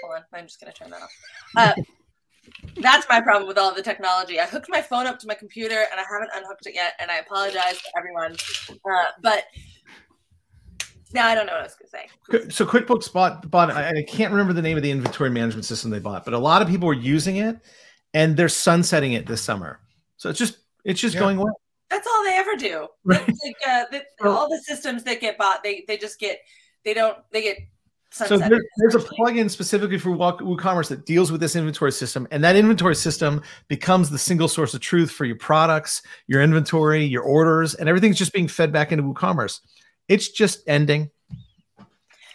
Hold 0.01 0.15
on, 0.15 0.24
I'm 0.34 0.46
just 0.46 0.60
gonna 0.60 0.74
turn 0.74 0.89
that 0.91 1.01
off. 1.01 1.12
Uh, 1.56 1.74
that's 2.82 3.08
my 3.10 3.20
problem 3.22 3.48
with 3.48 3.58
all 3.58 3.70
of 3.70 3.75
the 3.75 3.82
technology. 3.82 4.39
I 4.39 4.46
hooked 4.46 4.67
my 4.70 4.82
phone 4.82 5.08
up 5.08 5.20
to 5.20 5.27
my 5.27 5.34
computer, 5.34 5.86
and 5.91 6.00
I 6.00 6.03
haven't 6.10 6.29
unhooked 6.36 6.67
it 6.67 6.75
yet, 6.75 6.94
and 7.00 7.09
I 7.09 7.18
apologize 7.18 7.77
to 7.81 7.90
everyone. 7.98 8.35
Uh, 8.70 9.05
but 9.22 9.46
now 11.14 11.27
I 11.27 11.35
don't 11.35 11.46
know 11.46 11.53
what 11.53 11.62
I 11.62 11.64
was 11.64 11.75
gonna 11.75 11.90
say. 12.44 12.50
So 12.51 12.66
QuickBooks 12.66 13.12
bought 13.12 13.50
bought 13.50 13.72
I, 13.72 14.00
I 14.00 14.03
can't 14.03 14.31
remember 14.31 14.53
the 14.53 14.62
name 14.62 14.77
of 14.77 14.83
the 14.83 14.92
inventory 14.92 15.29
management 15.29 15.66
system 15.66 15.92
they 15.92 16.00
bought, 16.00 16.25
but 16.25 16.33
a 16.33 16.40
lot 16.40 16.62
of 16.62 16.68
people 16.68 16.88
were 16.88 16.94
using 16.94 17.38
it 17.38 17.57
and 18.14 18.35
they're 18.35 18.50
sunsetting 18.50 19.14
it 19.14 19.25
this 19.25 19.42
summer. 19.42 19.79
So 20.18 20.29
it's 20.29 20.40
just 20.40 20.57
it's 20.83 21.00
just 21.00 21.16
Yeah. 21.16 21.22
going 21.22 21.38
away. 21.38 21.51
That's 21.90 22.08
all 22.08 22.24
they 22.24 22.36
ever 22.36 22.56
do. 22.56 22.88
Right. 23.06 23.26
Like, 23.28 23.56
uh, 23.68 23.84
the, 23.92 24.04
all 24.30 24.50
the 24.50 24.60
systems 24.66 25.04
that 25.06 25.22
get 25.22 25.38
bought, 25.38 25.64
they 25.64 25.84
they 25.88 25.98
just 25.98 26.20
get 26.20 26.40
they 26.84 26.94
don't 26.94 27.18
they 27.32 27.42
get 27.42 27.58
So 28.12 28.38
there, 28.38 28.62
there's 28.78 28.96
a 28.96 29.00
plugin 29.00 29.50
specifically 29.50 29.98
for 29.98 30.12
Wa- 30.12 30.38
WooCommerce 30.38 30.90
that 30.90 31.06
deals 31.06 31.32
with 31.32 31.40
this 31.42 31.56
inventory 31.56 31.92
system, 31.92 32.28
and 32.32 32.44
that 32.44 32.56
inventory 32.56 32.96
system 32.96 33.42
becomes 33.70 34.10
the 34.10 34.18
single 34.18 34.48
source 34.48 34.74
of 34.74 34.82
truth 34.82 35.12
for 35.12 35.26
your 35.26 35.38
products, 35.38 36.02
your 36.28 36.42
inventory, 36.42 37.04
your 37.06 37.24
orders, 37.24 37.76
and 37.76 37.88
everything's 37.88 38.18
just 38.18 38.34
being 38.34 38.48
fed 38.48 38.72
back 38.74 38.92
into 38.92 39.04
WooCommerce. 39.04 39.62
It's 40.10 40.30
just 40.30 40.64
ending. 40.68 41.10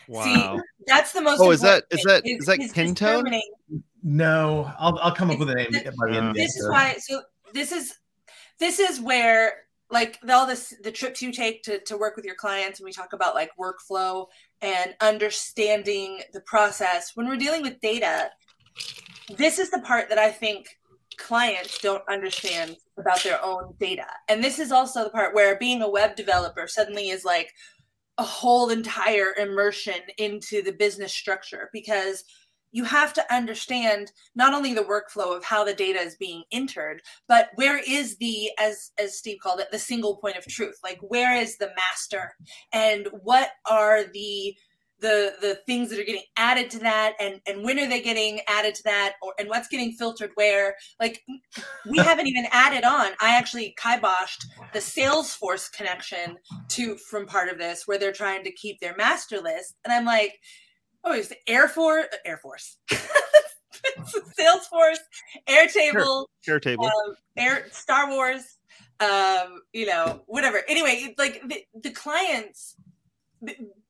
Wow. 0.08 0.60
That's 0.86 1.12
the 1.12 1.20
most. 1.20 1.40
Oh, 1.40 1.50
is 1.50 1.60
that- 1.60 1.84
important 1.92 2.00
is 2.00 2.04
that- 2.04 2.22
thing, 2.22 2.38
is 2.62 2.72
that 2.72 2.86
Kintone? 2.86 3.40
No, 4.02 4.72
I'll, 4.78 4.98
I'll 4.98 5.14
come 5.14 5.30
up 5.30 5.38
with 5.38 5.50
a 5.50 5.54
name 5.54 5.68
This- 5.70 5.82
by 5.84 6.10
the 6.10 6.16
end 6.16 6.28
of 6.30 6.34
This 6.34 6.56
is 6.56 6.68
why. 6.68 6.96
So 6.98 7.22
this 7.52 7.70
is 7.72 7.94
this 8.62 8.78
is 8.78 9.00
where 9.00 9.54
like 9.90 10.18
all 10.30 10.46
this 10.46 10.72
the 10.84 10.92
trips 10.92 11.20
you 11.20 11.32
take 11.32 11.64
to 11.64 11.80
to 11.80 11.98
work 11.98 12.14
with 12.14 12.24
your 12.24 12.36
clients, 12.36 12.78
and 12.78 12.84
we 12.84 12.92
talk 12.92 13.12
about 13.12 13.34
like 13.34 13.50
workflow 13.58 14.26
and 14.62 14.94
understanding 15.00 16.20
the 16.32 16.40
process 16.42 17.10
when 17.14 17.26
we're 17.28 17.36
dealing 17.36 17.62
with 17.62 17.80
data. 17.80 18.30
This 19.36 19.58
is 19.58 19.70
the 19.70 19.80
part 19.80 20.08
that 20.08 20.18
I 20.18 20.30
think 20.30 20.68
clients 21.18 21.80
don't 21.80 22.04
understand 22.08 22.76
about 22.98 23.22
their 23.24 23.44
own 23.44 23.74
data. 23.80 24.06
And 24.28 24.42
this 24.42 24.60
is 24.60 24.70
also 24.70 25.04
the 25.04 25.10
part 25.10 25.34
where 25.34 25.58
being 25.58 25.82
a 25.82 25.90
web 25.90 26.14
developer 26.14 26.68
suddenly 26.68 27.10
is 27.10 27.24
like 27.24 27.50
a 28.18 28.22
whole 28.22 28.70
entire 28.70 29.34
immersion 29.38 30.00
into 30.18 30.62
the 30.62 30.72
business 30.72 31.12
structure 31.12 31.68
because 31.72 32.22
you 32.72 32.84
have 32.84 33.12
to 33.12 33.34
understand 33.34 34.12
not 34.34 34.54
only 34.54 34.74
the 34.74 34.82
workflow 34.82 35.36
of 35.36 35.44
how 35.44 35.62
the 35.62 35.74
data 35.74 36.00
is 36.00 36.16
being 36.16 36.42
entered 36.50 37.02
but 37.28 37.50
where 37.54 37.80
is 37.86 38.16
the 38.16 38.50
as 38.58 38.90
as 38.98 39.16
steve 39.16 39.38
called 39.42 39.60
it 39.60 39.70
the 39.70 39.78
single 39.78 40.16
point 40.16 40.36
of 40.36 40.46
truth? 40.46 40.78
Like 40.82 40.98
where 41.00 41.36
is 41.36 41.58
the 41.58 41.70
master? 41.76 42.34
And 42.72 43.08
what 43.22 43.50
are 43.70 44.04
the 44.04 44.56
the 45.00 45.34
the 45.40 45.58
things 45.66 45.90
that 45.90 45.98
are 45.98 46.04
getting 46.04 46.22
added 46.36 46.70
to 46.70 46.78
that? 46.80 47.14
And 47.20 47.40
and 47.46 47.64
when 47.64 47.78
are 47.78 47.88
they 47.88 48.00
getting 48.00 48.40
added 48.48 48.74
to 48.76 48.82
that? 48.84 49.14
Or 49.22 49.34
and 49.38 49.48
what's 49.48 49.68
getting 49.68 49.92
filtered 49.92 50.30
where? 50.34 50.76
Like 51.00 51.22
we 51.88 51.98
haven't 52.02 52.28
even 52.28 52.46
added 52.50 52.84
on. 52.84 53.12
I 53.20 53.36
actually 53.36 53.74
kiboshed 53.78 54.46
the 54.72 54.78
salesforce 54.78 55.70
connection 55.72 56.36
to 56.70 56.96
from 56.96 57.26
part 57.26 57.48
of 57.48 57.58
this 57.58 57.86
where 57.86 57.98
they're 57.98 58.12
trying 58.12 58.44
to 58.44 58.52
keep 58.52 58.80
their 58.80 58.96
master 58.96 59.40
list. 59.40 59.74
And 59.84 59.92
i'm 59.92 60.04
like 60.04 60.38
oh 61.04 61.12
it's 61.12 61.32
air 61.46 61.68
force 61.68 62.06
air 62.24 62.36
force 62.36 62.78
salesforce 64.38 64.98
airtable 65.48 66.26
Share 66.40 66.60
table. 66.60 66.86
um, 66.86 67.14
air 67.36 67.66
Star 67.70 68.10
Wars, 68.10 68.58
um, 69.00 69.62
you 69.72 69.86
know, 69.86 70.22
whatever. 70.26 70.62
Anyway, 70.68 70.98
it's 71.00 71.18
like 71.18 71.42
the, 71.46 71.64
the 71.82 71.90
clients, 71.90 72.76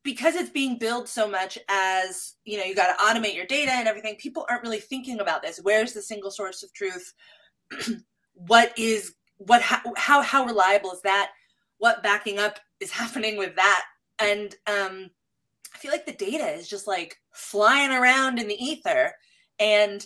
because 0.03 0.35
it's 0.35 0.51
being 0.51 0.79
billed 0.79 1.09
so 1.09 1.29
much 1.29 1.59
as 1.69 2.35
you 2.45 2.59
know, 2.59 2.65
you 2.65 2.75
got 2.75 2.97
to 2.97 3.05
automate 3.05 3.35
your 3.35 3.47
data 3.47 3.73
and 3.73 3.89
everything. 3.89 4.17
People 4.17 4.47
aren't 4.49 4.63
really 4.63 4.81
thinking 4.81 5.21
about 5.21 5.43
this. 5.43 5.61
Where's 5.63 5.93
the 5.93 6.03
single 6.03 6.31
source 6.31 6.63
of 6.63 6.73
truth? 6.73 7.13
what 8.35 8.77
is 8.79 9.15
what? 9.39 9.63
How, 9.63 9.81
how 9.97 10.23
how 10.23 10.45
reliable 10.45 10.93
is 10.93 11.03
that? 11.03 11.31
What 11.79 12.03
backing 12.03 12.39
up 12.39 12.59
is 12.81 12.91
happening 12.93 13.37
with 13.37 13.55
that? 13.57 13.85
And 14.19 14.55
um, 14.67 15.11
I 15.75 15.79
feel 15.79 15.91
like 15.91 16.07
the 16.07 16.13
data 16.13 16.47
is 16.47 16.69
just 16.69 16.87
like 16.87 17.19
flying 17.33 17.91
around 17.91 18.39
in 18.39 18.49
the 18.49 18.63
ether, 18.63 19.13
and 19.59 20.05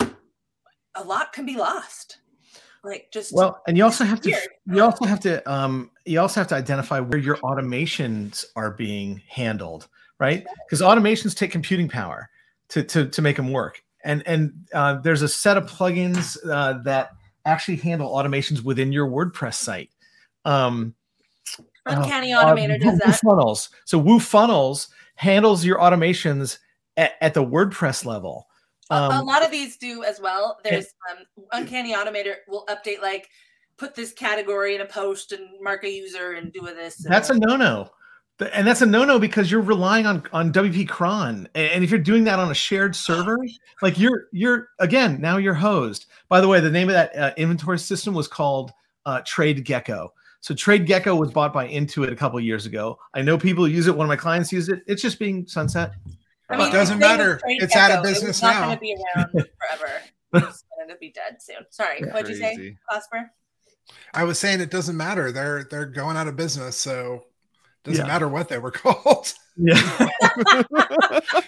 a 0.00 1.04
lot 1.04 1.32
can 1.32 1.46
be 1.46 1.56
lost. 1.56 2.18
Like 2.84 3.08
just 3.12 3.32
Well, 3.32 3.62
and 3.66 3.76
you 3.76 3.84
also 3.84 4.04
have 4.04 4.20
to 4.22 4.30
weird. 4.30 4.48
you 4.66 4.82
also 4.82 5.04
have 5.06 5.20
to 5.20 5.50
um 5.50 5.90
you 6.04 6.20
also 6.20 6.40
have 6.40 6.48
to 6.48 6.54
identify 6.54 7.00
where 7.00 7.18
your 7.18 7.36
automations 7.38 8.44
are 8.54 8.70
being 8.70 9.22
handled, 9.28 9.88
right? 10.20 10.46
Because 10.66 10.82
automations 10.82 11.36
take 11.36 11.50
computing 11.50 11.88
power 11.88 12.30
to 12.68 12.82
to 12.84 13.08
to 13.08 13.22
make 13.22 13.36
them 13.36 13.52
work. 13.52 13.82
And 14.04 14.22
and 14.26 14.68
uh, 14.72 15.00
there's 15.00 15.22
a 15.22 15.28
set 15.28 15.56
of 15.56 15.66
plugins 15.66 16.36
uh, 16.48 16.80
that 16.84 17.10
actually 17.44 17.76
handle 17.76 18.10
automations 18.10 18.62
within 18.62 18.92
your 18.92 19.08
WordPress 19.08 19.54
site. 19.54 19.90
Um, 20.44 20.94
Uncanny 21.86 22.32
uh, 22.32 22.44
Automator 22.44 22.80
does 22.80 22.98
that. 22.98 23.20
Funnels. 23.20 23.70
So 23.84 24.00
WooFunnels 24.00 24.88
handles 25.14 25.64
your 25.64 25.78
automations 25.78 26.58
at, 26.96 27.12
at 27.20 27.34
the 27.34 27.44
WordPress 27.44 28.04
level. 28.04 28.48
A- 28.90 28.94
a 28.94 29.08
Um, 29.20 29.26
lot 29.26 29.44
of 29.44 29.50
these 29.50 29.76
do 29.76 30.04
as 30.04 30.20
well. 30.20 30.58
There's 30.64 30.86
um, 31.10 31.24
Uncanny 31.52 31.94
Automator 31.94 32.36
will 32.48 32.64
update 32.68 33.00
like 33.02 33.28
put 33.78 33.94
this 33.94 34.12
category 34.12 34.74
in 34.74 34.80
a 34.80 34.86
post 34.86 35.32
and 35.32 35.42
mark 35.60 35.84
a 35.84 35.90
user 35.90 36.32
and 36.32 36.52
do 36.52 36.60
this. 36.62 37.04
and- 37.04 37.12
That's 37.12 37.30
a 37.30 37.34
no-no. 37.38 37.90
and 38.52 38.66
that's 38.66 38.82
a 38.82 38.86
no-no 38.86 39.18
because 39.18 39.50
you're 39.50 39.60
relying 39.62 40.06
on 40.06 40.22
on 40.32 40.52
WP 40.52 40.86
cron 40.88 41.48
and 41.54 41.82
if 41.82 41.90
you're 41.90 41.98
doing 41.98 42.24
that 42.24 42.38
on 42.38 42.50
a 42.50 42.54
shared 42.54 42.94
server 43.06 43.38
like 43.80 43.98
you're 43.98 44.26
you're 44.32 44.68
again 44.78 45.18
now 45.22 45.38
you're 45.38 45.54
hosed 45.54 46.04
by 46.28 46.38
the 46.42 46.46
way 46.48 46.60
the 46.60 46.70
name 46.70 46.88
of 46.88 46.92
that 46.94 47.16
uh, 47.16 47.32
inventory 47.38 47.78
system 47.78 48.12
was 48.12 48.28
called 48.28 48.72
uh, 49.06 49.22
TradeGecko 49.22 50.08
so 50.46 50.54
trade 50.54 50.86
gecko 50.86 51.16
was 51.16 51.32
bought 51.32 51.52
by 51.52 51.66
intuit 51.66 52.12
a 52.12 52.14
couple 52.16 52.38
years 52.38 52.66
ago 52.66 52.96
i 53.14 53.20
know 53.20 53.36
people 53.36 53.66
use 53.66 53.88
it 53.88 53.96
one 53.96 54.06
of 54.06 54.08
my 54.08 54.14
clients 54.16 54.52
use 54.52 54.68
it 54.68 54.80
it's 54.86 55.02
just 55.02 55.18
being 55.18 55.44
sunset 55.46 55.90
I 56.48 56.56
mean, 56.56 56.68
it 56.68 56.72
doesn't 56.72 57.00
the 57.00 57.06
thing 57.06 57.18
with 57.18 57.18
matter. 57.18 57.38
Trade 57.38 57.62
It's 57.62 57.74
out 57.74 57.90
of 57.90 57.96
Gecko, 57.96 58.08
business 58.08 58.30
it's 58.30 58.42
not 58.42 58.54
now. 58.54 58.66
going 58.66 58.76
to 58.76 58.80
be 58.80 58.96
around 59.16 59.30
forever. 59.32 59.92
It's 60.34 60.64
going 60.76 60.88
to 60.88 60.96
be 61.00 61.10
dead 61.10 61.42
soon. 61.42 61.56
Sorry, 61.70 62.00
what'd 62.02 62.28
you 62.28 62.36
say, 62.36 62.54
Crazy. 62.54 62.78
Cosper? 62.88 63.30
I 64.14 64.22
was 64.22 64.38
saying 64.38 64.60
it 64.60 64.70
doesn't 64.70 64.96
matter. 64.96 65.32
They're 65.32 65.64
they're 65.64 65.86
going 65.86 66.16
out 66.16 66.28
of 66.28 66.36
business, 66.36 66.76
so 66.76 67.14
it 67.14 67.22
doesn't 67.86 68.04
Yeah. 68.04 68.12
matter 68.12 68.28
what 68.28 68.48
they 68.48 68.58
were 68.58 68.70
called. 68.82 69.32
yeah 69.56 69.74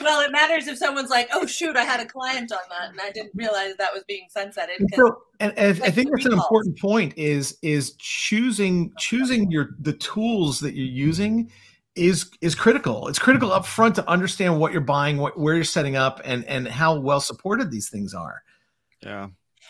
Well, 0.00 0.20
it 0.20 0.32
matters 0.32 0.66
if 0.68 0.78
someone's 0.78 1.10
like, 1.10 1.28
"Oh 1.32 1.44
shoot, 1.44 1.76
I 1.76 1.84
had 1.84 2.00
a 2.00 2.06
client 2.06 2.50
on 2.50 2.58
that, 2.70 2.90
and 2.90 3.00
I 3.00 3.10
didn't 3.10 3.32
realize 3.34 3.74
that 3.76 3.92
was 3.92 4.04
being 4.08 4.26
sunsetted." 4.34 4.78
'cause- 4.78 4.88
so 4.96 5.18
and, 5.38 5.52
and 5.58 5.82
I 5.82 5.90
think 5.90 6.06
the 6.10 6.16
that's 6.16 6.26
an 6.26 6.32
important 6.32 6.78
point 6.78 7.12
is 7.18 7.58
is 7.62 7.94
choosing 7.98 8.92
choosing 8.98 9.50
your 9.50 9.70
the 9.78 9.92
tools 9.92 10.60
that 10.60 10.74
you're 10.74 10.86
using 10.86 11.50
is 11.94 12.30
is 12.40 12.54
critical. 12.54 13.08
It's 13.08 13.18
critical 13.18 13.52
up 13.52 13.66
front 13.66 13.94
to 13.96 14.08
understand 14.08 14.58
what 14.58 14.72
you're 14.72 14.80
buying, 14.80 15.18
what 15.18 15.38
where 15.38 15.54
you're 15.54 15.64
setting 15.64 15.94
up, 15.96 16.20
and 16.24 16.44
and 16.46 16.66
how 16.66 16.98
well 16.98 17.20
supported 17.20 17.70
these 17.70 17.90
things 17.90 18.14
are. 18.14 18.42
Yeah. 19.02 19.28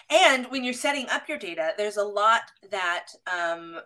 And 0.09 0.47
when 0.53 0.63
you're 0.63 0.73
setting 0.75 1.09
up 1.11 1.29
your 1.29 1.39
data, 1.39 1.73
there's 1.77 1.97
a 1.97 2.05
lot 2.05 2.43
that 2.71 3.07
um, 3.27 3.81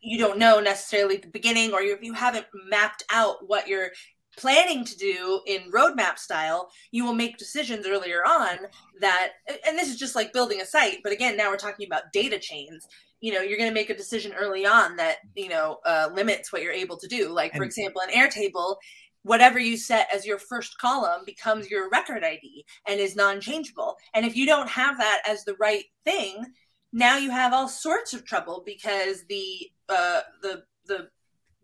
you 0.00 0.18
don't 0.18 0.38
know 0.38 0.60
necessarily 0.60 1.16
at 1.16 1.22
the 1.22 1.28
beginning, 1.28 1.72
or 1.72 1.82
if 1.82 2.02
you 2.02 2.12
haven't 2.12 2.46
mapped 2.68 3.02
out 3.10 3.48
what 3.48 3.66
you're 3.68 3.90
planning 4.36 4.84
to 4.84 4.96
do 4.96 5.40
in 5.46 5.70
roadmap 5.70 6.18
style, 6.18 6.68
you 6.90 7.04
will 7.04 7.14
make 7.14 7.36
decisions 7.38 7.86
earlier 7.86 8.22
on 8.26 8.58
that, 9.00 9.30
and 9.66 9.78
this 9.78 9.88
is 9.88 9.96
just 9.96 10.16
like 10.16 10.32
building 10.32 10.60
a 10.60 10.66
site, 10.66 10.98
but 11.02 11.12
again, 11.12 11.36
now 11.36 11.50
we're 11.50 11.56
talking 11.56 11.86
about 11.86 12.12
data 12.12 12.38
chains. 12.38 12.86
You 13.20 13.32
know, 13.32 13.40
you're 13.40 13.58
going 13.58 13.70
to 13.70 13.74
make 13.74 13.90
a 13.90 13.96
decision 13.96 14.32
early 14.32 14.66
on 14.66 14.96
that, 14.96 15.18
you 15.34 15.48
know, 15.48 15.78
uh, 15.86 16.10
limits 16.12 16.52
what 16.52 16.62
you're 16.62 16.72
able 16.72 16.98
to 16.98 17.06
do. 17.08 17.28
Like, 17.28 17.52
for 17.52 17.62
And- 17.62 17.64
example, 17.64 18.02
an 18.02 18.10
Airtable, 18.10 18.76
whatever 19.22 19.58
you 19.58 19.76
set 19.76 20.08
as 20.14 20.26
your 20.26 20.38
first 20.38 20.76
column 20.78 21.22
becomes 21.24 21.70
your 21.70 21.88
record 21.88 22.22
ID 22.22 22.66
and 22.86 23.00
is 23.00 23.16
non-changeable. 23.16 23.96
And 24.12 24.26
if 24.26 24.36
you 24.36 24.44
don't 24.46 24.68
have 24.68 24.98
that 24.98 25.22
as 25.26 25.44
the 25.44 25.54
right 25.54 25.84
thing, 26.04 26.44
now 26.94 27.18
you 27.18 27.30
have 27.32 27.52
all 27.52 27.68
sorts 27.68 28.14
of 28.14 28.24
trouble 28.24 28.62
because 28.64 29.24
the 29.28 29.70
uh, 29.88 30.20
the 30.40 30.62
the 30.86 31.08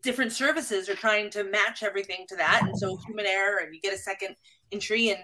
different 0.03 0.33
services 0.33 0.89
are 0.89 0.95
trying 0.95 1.31
to 1.31 1.45
match 1.45 1.83
everything 1.83 2.27
to 2.29 2.37
that, 2.37 2.63
and 2.65 2.77
so 2.77 2.99
human 3.07 3.27
error, 3.27 3.59
and 3.59 3.73
you 3.73 3.81
get 3.81 3.95
a 3.95 3.99
second 3.99 4.35
entry, 4.73 5.11
and 5.11 5.21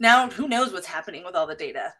now 0.00 0.28
who 0.28 0.48
knows 0.48 0.72
what's 0.72 0.86
happening 0.86 1.24
with 1.24 1.36
all 1.36 1.46
the 1.46 1.54
data? 1.54 1.94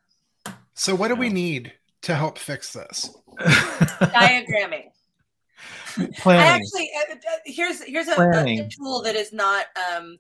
So 0.75 0.95
what 0.95 1.09
do 1.09 1.15
we 1.15 1.29
need 1.29 1.73
to 2.03 2.17
help 2.17 2.37
fix 2.37 2.73
this? 2.73 3.17
Diagramming. 3.39 4.91
Planning. 6.19 6.43
I 6.43 6.47
actually 6.47 6.91
uh, 6.99 7.15
uh, 7.15 7.37
here's 7.47 7.81
here's 7.85 8.09
a, 8.09 8.21
a, 8.21 8.59
a 8.59 8.69
tool 8.69 9.03
that 9.03 9.15
is 9.15 9.33
not 9.33 9.67
um 9.89 10.19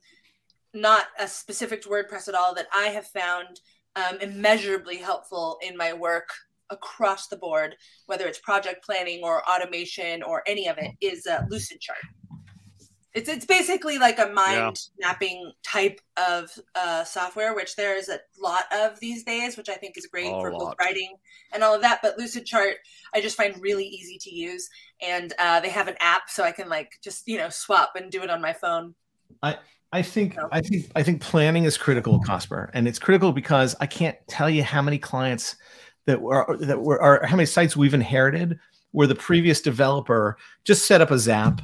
not 0.72 1.07
a 1.18 1.26
specific 1.26 1.83
to 1.83 1.88
WordPress 1.88 2.28
at 2.28 2.37
all 2.37 2.54
that 2.54 2.68
I 2.72 2.87
have 2.87 3.07
found 3.09 3.61
um, 3.96 4.20
immeasurably 4.20 4.96
helpful 4.96 5.59
in 5.61 5.76
my 5.76 5.92
work 5.92 6.28
across 6.74 7.28
the 7.28 7.37
board, 7.37 7.76
whether 8.06 8.26
it's 8.26 8.38
project 8.38 8.84
planning 8.84 9.20
or 9.22 9.48
automation 9.48 10.22
or 10.22 10.42
any 10.46 10.68
of 10.68 10.76
it, 10.78 10.90
is 11.00 11.26
uh, 11.26 11.42
Lucidchart. 11.50 12.04
It's 13.14 13.28
it's 13.28 13.46
basically 13.46 13.96
like 13.96 14.18
a 14.18 14.26
mind 14.26 14.76
mapping 14.98 15.52
type 15.62 16.00
of 16.16 16.50
uh, 16.74 17.04
software, 17.04 17.54
which 17.54 17.76
there 17.76 17.96
is 17.96 18.08
a 18.08 18.18
lot 18.42 18.64
of 18.72 18.98
these 18.98 19.22
days, 19.22 19.56
which 19.56 19.68
I 19.68 19.74
think 19.74 19.96
is 19.96 20.06
great 20.06 20.32
A 20.32 20.40
for 20.40 20.50
both 20.50 20.74
writing 20.80 21.14
and 21.52 21.62
all 21.62 21.76
of 21.76 21.82
that. 21.82 22.00
But 22.02 22.18
Lucidchart, 22.18 22.74
I 23.14 23.20
just 23.20 23.37
find 23.37 23.54
really 23.60 23.84
easy 23.87 24.18
to 24.18 24.34
use, 24.34 24.68
and 25.00 25.32
uh, 25.38 25.60
they 25.60 25.70
have 25.70 25.87
an 25.87 25.94
app, 26.00 26.28
so 26.28 26.42
I 26.42 26.50
can 26.50 26.68
like 26.68 26.90
just 27.04 27.28
you 27.28 27.38
know 27.38 27.50
swap 27.50 27.92
and 27.94 28.10
do 28.10 28.20
it 28.22 28.30
on 28.30 28.42
my 28.42 28.52
phone. 28.52 28.96
I 29.44 29.58
I 29.94 30.02
think 30.02 30.37
No. 30.37 30.48
I 30.50 30.60
think 30.60 30.90
I 30.96 31.04
think 31.04 31.22
planning 31.22 31.66
is 31.66 31.78
critical, 31.78 32.18
Cosper, 32.18 32.68
and 32.74 32.88
it's 32.88 32.98
critical 32.98 33.30
because 33.30 33.76
I 33.80 33.87
can't 33.87 34.16
tell 34.26 34.50
you 34.50 34.64
how 34.64 34.82
many 34.82 34.98
clients 34.98 35.54
that 36.07 36.21
were 36.21 36.57
that 36.61 36.81
were 36.81 37.01
or 37.01 37.27
how 37.27 37.37
many 37.37 37.47
sites 37.47 37.77
we've 37.77 37.95
inherited 37.95 38.59
where 38.95 39.07
the 39.09 39.14
previous 39.14 39.61
developer 39.61 40.37
just 40.62 40.87
set 40.87 41.01
up 41.01 41.11
a 41.11 41.19
Zap, 41.19 41.61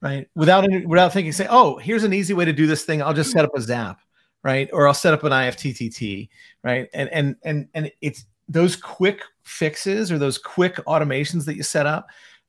right, 0.00 0.28
without 0.34 0.64
any, 0.64 0.84
without 0.84 1.12
thinking, 1.12 1.30
say, 1.30 1.46
oh, 1.48 1.76
here's 1.78 2.02
an 2.02 2.12
easy 2.12 2.34
way 2.34 2.44
to 2.44 2.52
do 2.52 2.66
this 2.66 2.84
thing. 2.84 3.00
I'll 3.00 3.14
just 3.14 3.30
set 3.30 3.44
up 3.44 3.52
a 3.54 3.60
Zap, 3.60 4.00
right, 4.42 4.68
or 4.72 4.88
I'll 4.88 4.94
set 4.94 5.14
up 5.14 5.22
an 5.22 5.30
IFTTT, 5.30 6.28
right, 6.64 6.88
and 6.92 7.08
and 7.10 7.36
and 7.44 7.68
and 7.74 7.92
it's 8.00 8.24
those 8.48 8.74
quick 8.74 9.22
fixes 9.44 10.10
or 10.10 10.18
those 10.18 10.38
quick 10.38 10.74
automations 10.86 11.44
that 11.44 11.54
you 11.56 11.62
set 11.62 11.86
up. 11.86 12.08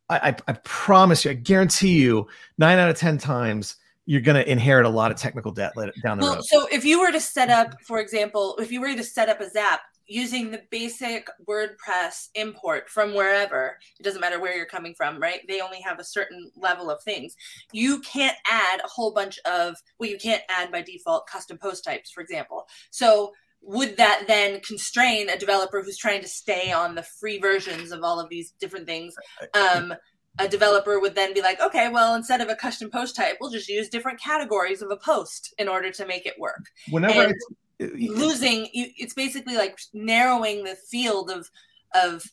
I, 0.10 0.30
I, 0.30 0.36
I 0.48 0.54
promise 0.64 1.24
you, 1.26 1.32
I 1.32 1.36
guarantee 1.36 2.00
you, 2.02 2.28
nine 2.58 2.80
out 2.80 2.90
of 2.90 2.98
ten 2.98 3.18
times 3.18 3.76
you're 4.06 4.22
going 4.22 4.36
to 4.36 4.52
inherit 4.52 4.86
a 4.86 4.90
lot 4.90 5.12
of 5.12 5.18
technical 5.18 5.52
debt 5.52 5.72
down 6.04 6.18
the 6.18 6.24
Well, 6.26 6.36
road. 6.36 6.44
so 6.46 6.68
if 6.72 6.84
you 6.84 7.00
were 7.00 7.12
to 7.12 7.22
set 7.22 7.50
up, 7.50 7.82
for 7.84 8.00
example, 8.00 8.58
if 8.60 8.70
you 8.70 8.82
were 8.82 8.94
to 8.94 9.04
set 9.04 9.30
up 9.30 9.40
a 9.40 9.50
Zap 9.50 9.80
using 10.08 10.52
the 10.52 10.62
basic 10.70 11.30
WordPress 11.48 12.30
import 12.36 12.90
from 12.90 13.14
wherever, 13.14 13.78
it 14.00 14.04
doesn't 14.04 14.22
matter 14.22 14.40
where 14.40 14.56
you're 14.56 14.66
coming 14.66 14.94
from, 14.94 15.20
right? 15.20 15.42
They 15.48 15.62
only 15.62 15.82
have 15.82 16.00
a 16.00 16.04
certain 16.04 16.52
level 16.56 16.90
of 16.90 17.02
things. 17.04 17.36
You 17.72 18.00
can't 18.00 18.38
add 18.50 18.82
a 18.84 18.88
whole 18.88 19.14
bunch 19.14 19.40
of, 19.46 19.76
well, 20.00 20.10
you 20.10 20.18
can't 20.18 20.44
add 20.50 20.72
by 20.72 20.82
default 20.82 21.28
custom 21.28 21.58
post 21.58 21.84
types, 21.84 22.12
for 22.12 22.22
example. 22.22 22.68
So 22.92 23.34
would 23.62 23.98
that 23.98 24.26
then 24.28 24.60
constrain 24.60 25.30
a 25.30 25.38
developer 25.38 25.82
who's 25.82 25.98
trying 25.98 26.22
to 26.22 26.28
stay 26.28 26.72
on 26.72 26.96
the 26.96 27.04
free 27.04 27.40
versions 27.40 27.92
of 27.92 28.04
all 28.04 28.20
of 28.20 28.30
these 28.30 28.54
different 28.60 28.86
things? 28.86 29.16
Um, 29.54 29.94
a 30.40 30.48
developer 30.48 31.00
would 31.00 31.16
then 31.16 31.34
be 31.34 31.42
like, 31.42 31.62
okay, 31.62 31.90
well, 31.90 32.16
instead 32.16 32.42
of 32.42 32.50
a 32.50 32.56
custom 32.56 32.90
post 32.90 33.16
type, 33.16 33.38
we'll 33.40 33.52
just 33.52 33.70
use 33.70 33.88
different 33.88 34.20
categories 34.20 34.82
of 34.82 34.90
a 34.90 34.98
post 34.98 35.54
in 35.58 35.68
order 35.68 35.92
to 35.92 36.06
make 36.06 36.26
it 36.26 36.34
work. 36.40 36.66
Whenever 36.90 37.26
and 37.26 37.36
Losing, 37.80 38.68
it's 38.74 39.14
basically 39.14 39.56
like 39.56 39.80
narrowing 39.94 40.64
the 40.64 40.76
field 40.76 41.30
of 41.32 41.50
of 41.94 42.24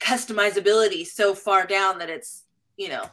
customizability 0.00 1.06
so 1.06 1.34
far 1.34 1.66
down 1.66 1.98
that 1.98 2.08
it's 2.08 2.44
you 2.76 2.88
know 2.88 3.04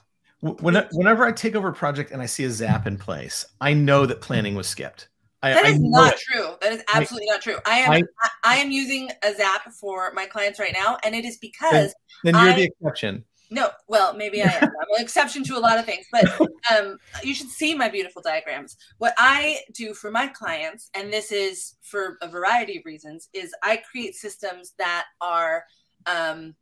when, 0.41 0.75
whenever 0.91 1.25
I 1.25 1.31
take 1.31 1.55
over 1.55 1.69
a 1.69 1.73
project 1.73 2.11
and 2.11 2.21
I 2.21 2.27
see 2.27 2.43
a 2.43 2.49
Zap 2.51 2.85
in 2.85 2.97
place, 2.97 3.45
I 3.59 3.73
know 3.73 4.05
that 4.05 4.21
planning 4.21 4.55
was 4.55 4.67
skipped. 4.67 5.09
I, 5.41 5.53
that 5.53 5.65
I 5.65 5.77
not 5.79 6.13
it. 6.13 6.19
true. 6.19 6.49
That 6.61 6.73
is 6.73 6.83
absolutely 6.93 7.27
not 7.29 7.41
true. 7.41 7.57
I 7.65 7.79
am 7.79 7.91
I- 7.91 8.03
I, 8.21 8.29
I 8.43 8.55
am 8.57 8.71
using 8.71 9.09
a 9.23 9.33
Zap 9.33 9.71
for 9.71 10.11
my 10.13 10.25
clients 10.25 10.59
right 10.59 10.73
now, 10.73 10.97
and 11.03 11.15
it 11.15 11.25
is 11.25 11.37
because 11.37 11.93
Then 12.23 12.35
you're 12.35 12.51
I- 12.51 12.55
the 12.55 12.63
exception. 12.63 13.23
No, 13.49 13.69
well, 13.87 14.13
maybe 14.13 14.41
I 14.41 14.47
am. 14.47 14.63
I'm 14.63 14.95
an 14.97 15.01
exception 15.01 15.43
to 15.45 15.57
a 15.57 15.59
lot 15.59 15.79
of 15.79 15.85
things, 15.85 16.05
but 16.11 16.25
um, 16.71 16.97
you 17.23 17.33
should 17.33 17.49
see 17.49 17.73
my 17.73 17.89
beautiful 17.89 18.21
diagrams. 18.21 18.77
What 18.97 19.13
I 19.17 19.59
do 19.73 19.93
for 19.93 20.11
my 20.11 20.27
clients, 20.27 20.89
and 20.93 21.11
this 21.11 21.31
is 21.31 21.75
for 21.81 22.17
a 22.21 22.27
variety 22.27 22.77
of 22.77 22.85
reasons, 22.85 23.29
is 23.33 23.53
I 23.63 23.77
create 23.89 24.15
systems 24.15 24.73
that 24.77 25.05
are 25.21 25.63
um, 26.05 26.55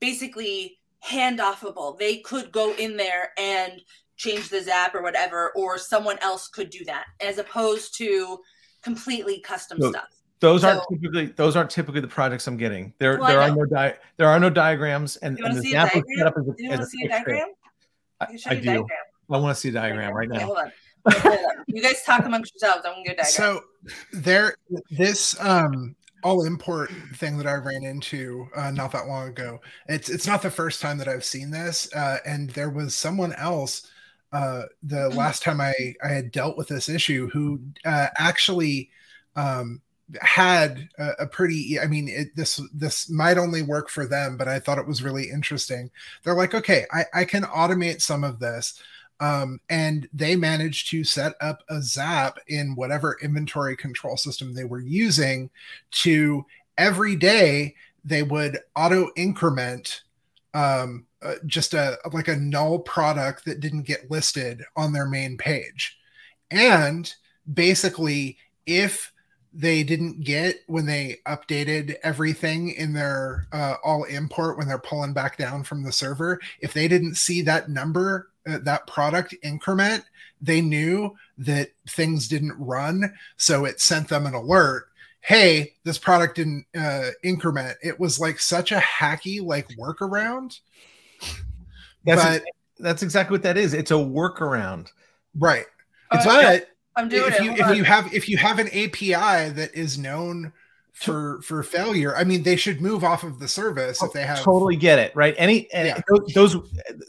basically 0.00 0.78
handoffable. 1.04 1.98
They 1.98 2.18
could 2.18 2.52
go 2.52 2.74
in 2.74 2.96
there 2.96 3.32
and 3.38 3.80
change 4.16 4.48
the 4.48 4.60
zap 4.60 4.94
or 4.94 5.02
whatever, 5.02 5.52
or 5.56 5.78
someone 5.78 6.18
else 6.20 6.48
could 6.48 6.70
do 6.70 6.84
that, 6.84 7.06
as 7.20 7.38
opposed 7.38 7.96
to 7.98 8.38
completely 8.82 9.40
custom 9.40 9.80
stuff. 9.80 10.08
Those 10.40 10.62
aren't 10.64 10.80
So- 10.82 10.94
typically 10.94 11.26
those 11.26 11.56
aren't 11.56 11.70
typically 11.70 12.00
the 12.00 12.08
projects 12.08 12.46
I'm 12.46 12.56
getting. 12.56 12.92
There 12.98 13.18
Well, 13.18 13.28
there 13.28 13.40
are 13.40 13.50
no 13.54 13.64
di- 13.64 13.94
there 14.16 14.28
are 14.28 14.38
no 14.38 14.50
diagrams, 14.50 15.16
and, 15.16 15.38
You 15.38 15.44
and 15.46 15.56
the 15.56 15.62
to 15.62 15.68
see 15.68 15.74
a 15.74 15.80
Zap 15.82 15.94
was 15.94 16.04
set 16.16 16.26
up 16.26 16.34
as 16.38 16.46
a, 16.48 16.54
you 16.58 16.70
as 16.70 16.78
want 16.78 16.80
a 16.80 16.84
to 16.84 16.90
see 16.90 17.04
a 17.04 17.08
diagram? 17.08 17.48
I, 18.20 18.24
I 18.24 18.28
I 18.46 18.54
do. 18.54 18.60
diagram. 18.64 18.86
I 19.30 19.36
want 19.38 19.54
to 19.56 19.60
see 19.60 19.68
a 19.68 19.72
diagram 19.72 20.14
right 20.14 20.28
now. 20.28 20.40
hold 20.40 20.58
on. 20.58 20.72
Okay, 21.08 21.20
hold 21.20 21.34
on. 21.38 21.64
You 21.66 21.82
guys 21.82 22.02
talk 22.04 22.24
amongst 22.24 22.54
yourselves. 22.54 22.84
I'm 22.86 22.92
gonna 22.94 23.04
get 23.04 23.12
a 23.14 23.22
diagram. 23.22 23.32
So 23.32 23.64
there, 24.12 24.54
this 24.90 25.38
um 25.40 25.94
all 26.24 26.44
import 26.46 26.90
thing 27.14 27.38
that 27.38 27.46
I 27.46 27.54
ran 27.54 27.84
into 27.84 28.48
uh, 28.56 28.70
not 28.72 28.90
that 28.92 29.06
long 29.06 29.28
ago. 29.28 29.60
It's 29.88 30.08
it's 30.08 30.26
not 30.26 30.42
the 30.42 30.50
first 30.50 30.80
time 30.80 30.98
that 30.98 31.08
I've 31.08 31.24
seen 31.24 31.50
this, 31.50 31.92
uh, 31.94 32.18
and 32.26 32.50
there 32.50 32.70
was 32.70 32.94
someone 32.94 33.32
else 33.34 33.88
uh, 34.32 34.62
the 34.82 35.08
last 35.10 35.42
time 35.42 35.60
I 35.60 35.72
I 36.04 36.08
had 36.08 36.30
dealt 36.32 36.56
with 36.58 36.68
this 36.68 36.88
issue 36.88 37.28
who 37.32 37.60
uh, 37.84 38.08
actually 38.18 38.90
um, 39.36 39.80
had 40.20 40.88
a, 40.98 41.10
a 41.20 41.26
pretty. 41.26 41.78
I 41.80 41.86
mean, 41.86 42.08
it, 42.08 42.34
this 42.36 42.60
this 42.72 43.10
might 43.10 43.38
only 43.38 43.62
work 43.62 43.88
for 43.88 44.06
them, 44.06 44.36
but 44.36 44.48
I 44.48 44.58
thought 44.58 44.78
it 44.78 44.86
was 44.86 45.02
really 45.02 45.30
interesting. 45.30 45.90
They're 46.22 46.34
like, 46.34 46.54
okay, 46.54 46.84
I, 46.92 47.04
I 47.14 47.24
can 47.24 47.42
automate 47.44 48.00
some 48.00 48.24
of 48.24 48.38
this 48.38 48.80
um, 49.20 49.60
and 49.68 50.08
they 50.12 50.36
managed 50.36 50.88
to 50.90 51.02
set 51.04 51.34
up 51.40 51.62
a 51.68 51.82
zap 51.82 52.38
in 52.46 52.74
whatever 52.74 53.18
inventory 53.22 53.76
control 53.76 54.16
system 54.16 54.54
they 54.54 54.64
were 54.64 54.80
using 54.80 55.50
to 55.90 56.44
every 56.76 57.16
day 57.16 57.74
they 58.04 58.22
would 58.22 58.58
auto 58.76 59.10
increment 59.16 60.02
um, 60.54 61.06
uh, 61.20 61.34
just 61.46 61.74
a 61.74 61.98
like 62.12 62.28
a 62.28 62.36
null 62.36 62.78
product 62.78 63.44
that 63.44 63.60
didn't 63.60 63.82
get 63.82 64.10
listed 64.10 64.62
on 64.76 64.92
their 64.92 65.06
main 65.06 65.36
page. 65.36 65.98
And 66.50 67.12
basically, 67.52 68.38
if 68.66 69.12
they 69.52 69.82
didn't 69.82 70.22
get 70.22 70.62
when 70.66 70.86
they 70.86 71.16
updated 71.26 71.96
everything 72.02 72.70
in 72.70 72.92
their 72.92 73.46
uh, 73.52 73.74
all 73.84 74.04
import 74.04 74.58
when 74.58 74.68
they're 74.68 74.78
pulling 74.78 75.12
back 75.12 75.36
down 75.36 75.64
from 75.64 75.82
the 75.82 75.92
server, 75.92 76.40
if 76.60 76.72
they 76.72 76.88
didn't 76.88 77.16
see 77.16 77.42
that 77.42 77.68
number, 77.68 78.30
uh, 78.48 78.58
that 78.62 78.86
product 78.86 79.34
increment, 79.42 80.04
they 80.40 80.60
knew 80.60 81.16
that 81.38 81.70
things 81.88 82.28
didn't 82.28 82.56
run. 82.58 83.12
So 83.36 83.64
it 83.64 83.80
sent 83.80 84.08
them 84.08 84.26
an 84.26 84.34
alert 84.34 84.84
hey 85.20 85.74
this 85.82 85.98
product 85.98 86.36
didn't 86.36 86.64
uh, 86.78 87.10
increment 87.24 87.76
it 87.82 87.98
was 87.98 88.20
like 88.20 88.38
such 88.38 88.70
a 88.70 88.76
hacky 88.76 89.44
like 89.44 89.66
workaround 89.70 90.60
That's 92.04 92.22
but 92.22 92.42
ex- 92.42 92.44
that's 92.78 93.02
exactly 93.02 93.34
what 93.34 93.42
that 93.42 93.56
is. 93.56 93.74
It's 93.74 93.90
a 93.90 93.94
workaround. 93.94 94.90
right 95.36 95.66
Uh, 96.10 96.24
but 96.24 96.68
I'm 96.98 97.08
doing 97.08 97.28
if 97.32 97.40
it. 97.40 97.44
you 97.44 97.52
if 97.52 97.62
on. 97.66 97.76
you 97.76 97.84
have 97.84 98.12
if 98.14 98.28
you 98.28 98.36
have 98.36 98.58
an 98.58 98.66
api 98.68 99.12
that 99.12 99.70
is 99.74 99.96
known 99.98 100.52
for 100.92 101.40
for 101.42 101.62
failure 101.62 102.16
i 102.16 102.24
mean 102.24 102.42
they 102.42 102.56
should 102.56 102.80
move 102.80 103.04
off 103.04 103.22
of 103.22 103.38
the 103.38 103.46
service 103.46 104.02
if 104.02 104.12
they 104.12 104.24
have 104.26 104.40
totally 104.40 104.74
get 104.74 104.98
it 104.98 105.14
right 105.14 105.34
any 105.38 105.68
Yeah. 105.72 106.00
tho- 106.08 106.26
those 106.34 106.56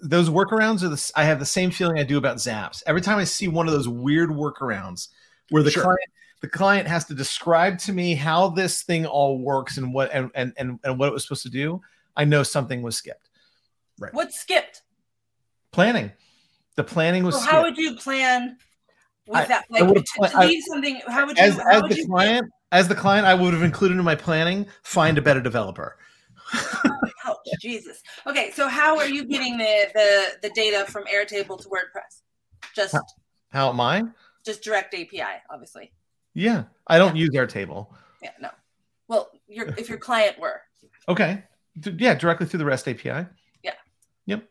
those 0.03 0.29
workarounds 0.29 0.83
are 0.83 0.89
the 0.89 1.11
I 1.15 1.23
have 1.23 1.39
the 1.39 1.45
same 1.45 1.71
feeling 1.71 1.97
i 1.97 2.03
do 2.03 2.17
about 2.19 2.37
zaps 2.37 2.83
every 2.85 3.01
time 3.01 3.17
i 3.17 3.23
see 3.23 3.47
one 3.47 3.65
of 3.67 3.73
those 3.73 3.87
weird 3.87 4.29
workarounds 4.29 5.07
where 5.49 5.63
the 5.63 5.71
Sure. 5.71 5.81
client 5.83 6.09
the 6.41 6.47
client 6.47 6.87
has 6.87 7.05
to 7.05 7.15
describe 7.15 7.79
to 7.79 7.91
me 7.91 8.13
how 8.13 8.49
this 8.49 8.83
thing 8.83 9.07
all 9.07 9.39
works 9.39 9.77
and 9.77 9.91
what 9.91 10.11
and 10.13 10.29
and 10.35 10.53
and, 10.57 10.79
and 10.83 10.99
what 10.99 11.07
it 11.07 11.13
was 11.13 11.23
supposed 11.23 11.41
to 11.43 11.49
do 11.49 11.81
i 12.15 12.23
know 12.23 12.43
something 12.43 12.83
was 12.83 12.95
skipped 12.95 13.29
Right. 13.97 14.13
what 14.13 14.31
skipped? 14.33 14.83
planning 15.71 16.11
the 16.75 16.83
planning 16.83 17.23
was 17.23 17.33
So 17.35 17.41
skipped. 17.41 17.53
how 17.55 17.61
would 17.63 17.77
you 17.77 17.95
plan 17.95 18.49
with 18.49 18.51
I- 18.51 18.55
that? 19.33 19.65
I 19.73 19.81
Like 19.81 19.95
to, 19.95 20.27
to 20.29 20.37
I- 20.37 20.45
leave 20.47 20.63
something. 20.67 21.01
How 21.07 21.25
would 21.25 21.37
you? 21.37 21.43
as, 21.43 21.57
how 21.57 21.69
as 21.69 21.81
would 21.83 21.91
the 21.91 21.97
you 21.97 22.07
client 22.07 22.45
as 22.71 22.87
the 22.87 22.95
client 22.95 23.25
i 23.25 23.33
would 23.33 23.51
have 23.53 23.63
included 23.63 23.97
in 23.97 24.03
my 24.03 24.13
planning 24.15 24.65
find 24.83 25.17
a 25.17 25.21
better 25.21 25.41
developer 25.41 25.97
Ouch, 27.25 27.37
Jesus. 27.61 28.01
Okay, 28.27 28.51
so 28.51 28.67
how 28.67 28.97
are 28.97 29.07
you 29.07 29.23
getting 29.25 29.57
the 29.57 29.87
the 29.93 30.47
the 30.47 30.49
data 30.51 30.85
from 30.91 31.03
Airtable 31.05 31.59
to 31.61 31.67
WordPress? 31.69 32.21
Just 32.75 32.95
how 33.49 33.69
am 33.69 33.79
i 33.81 34.03
just 34.45 34.61
direct 34.63 34.93
API, 34.93 35.23
obviously. 35.49 35.91
yeah 36.33 36.63
i 36.87 36.97
don't 36.97 37.15
use 37.15 37.29
airtable 37.31 37.87
Yeah, 38.21 38.31
no. 38.41 38.49
Well, 39.07 39.29
your 39.47 39.67
if 39.77 39.89
your 39.89 39.97
client 39.97 40.39
were. 40.39 40.61
Okay. 41.07 41.43
D- 41.79 41.95
Yeah, 41.97 42.13
directly 42.13 42.45
through 42.45 42.59
the 42.59 42.65
REST 42.65 42.87
API. 42.89 43.25
Yeah. 43.63 43.73
Yep. 44.27 44.43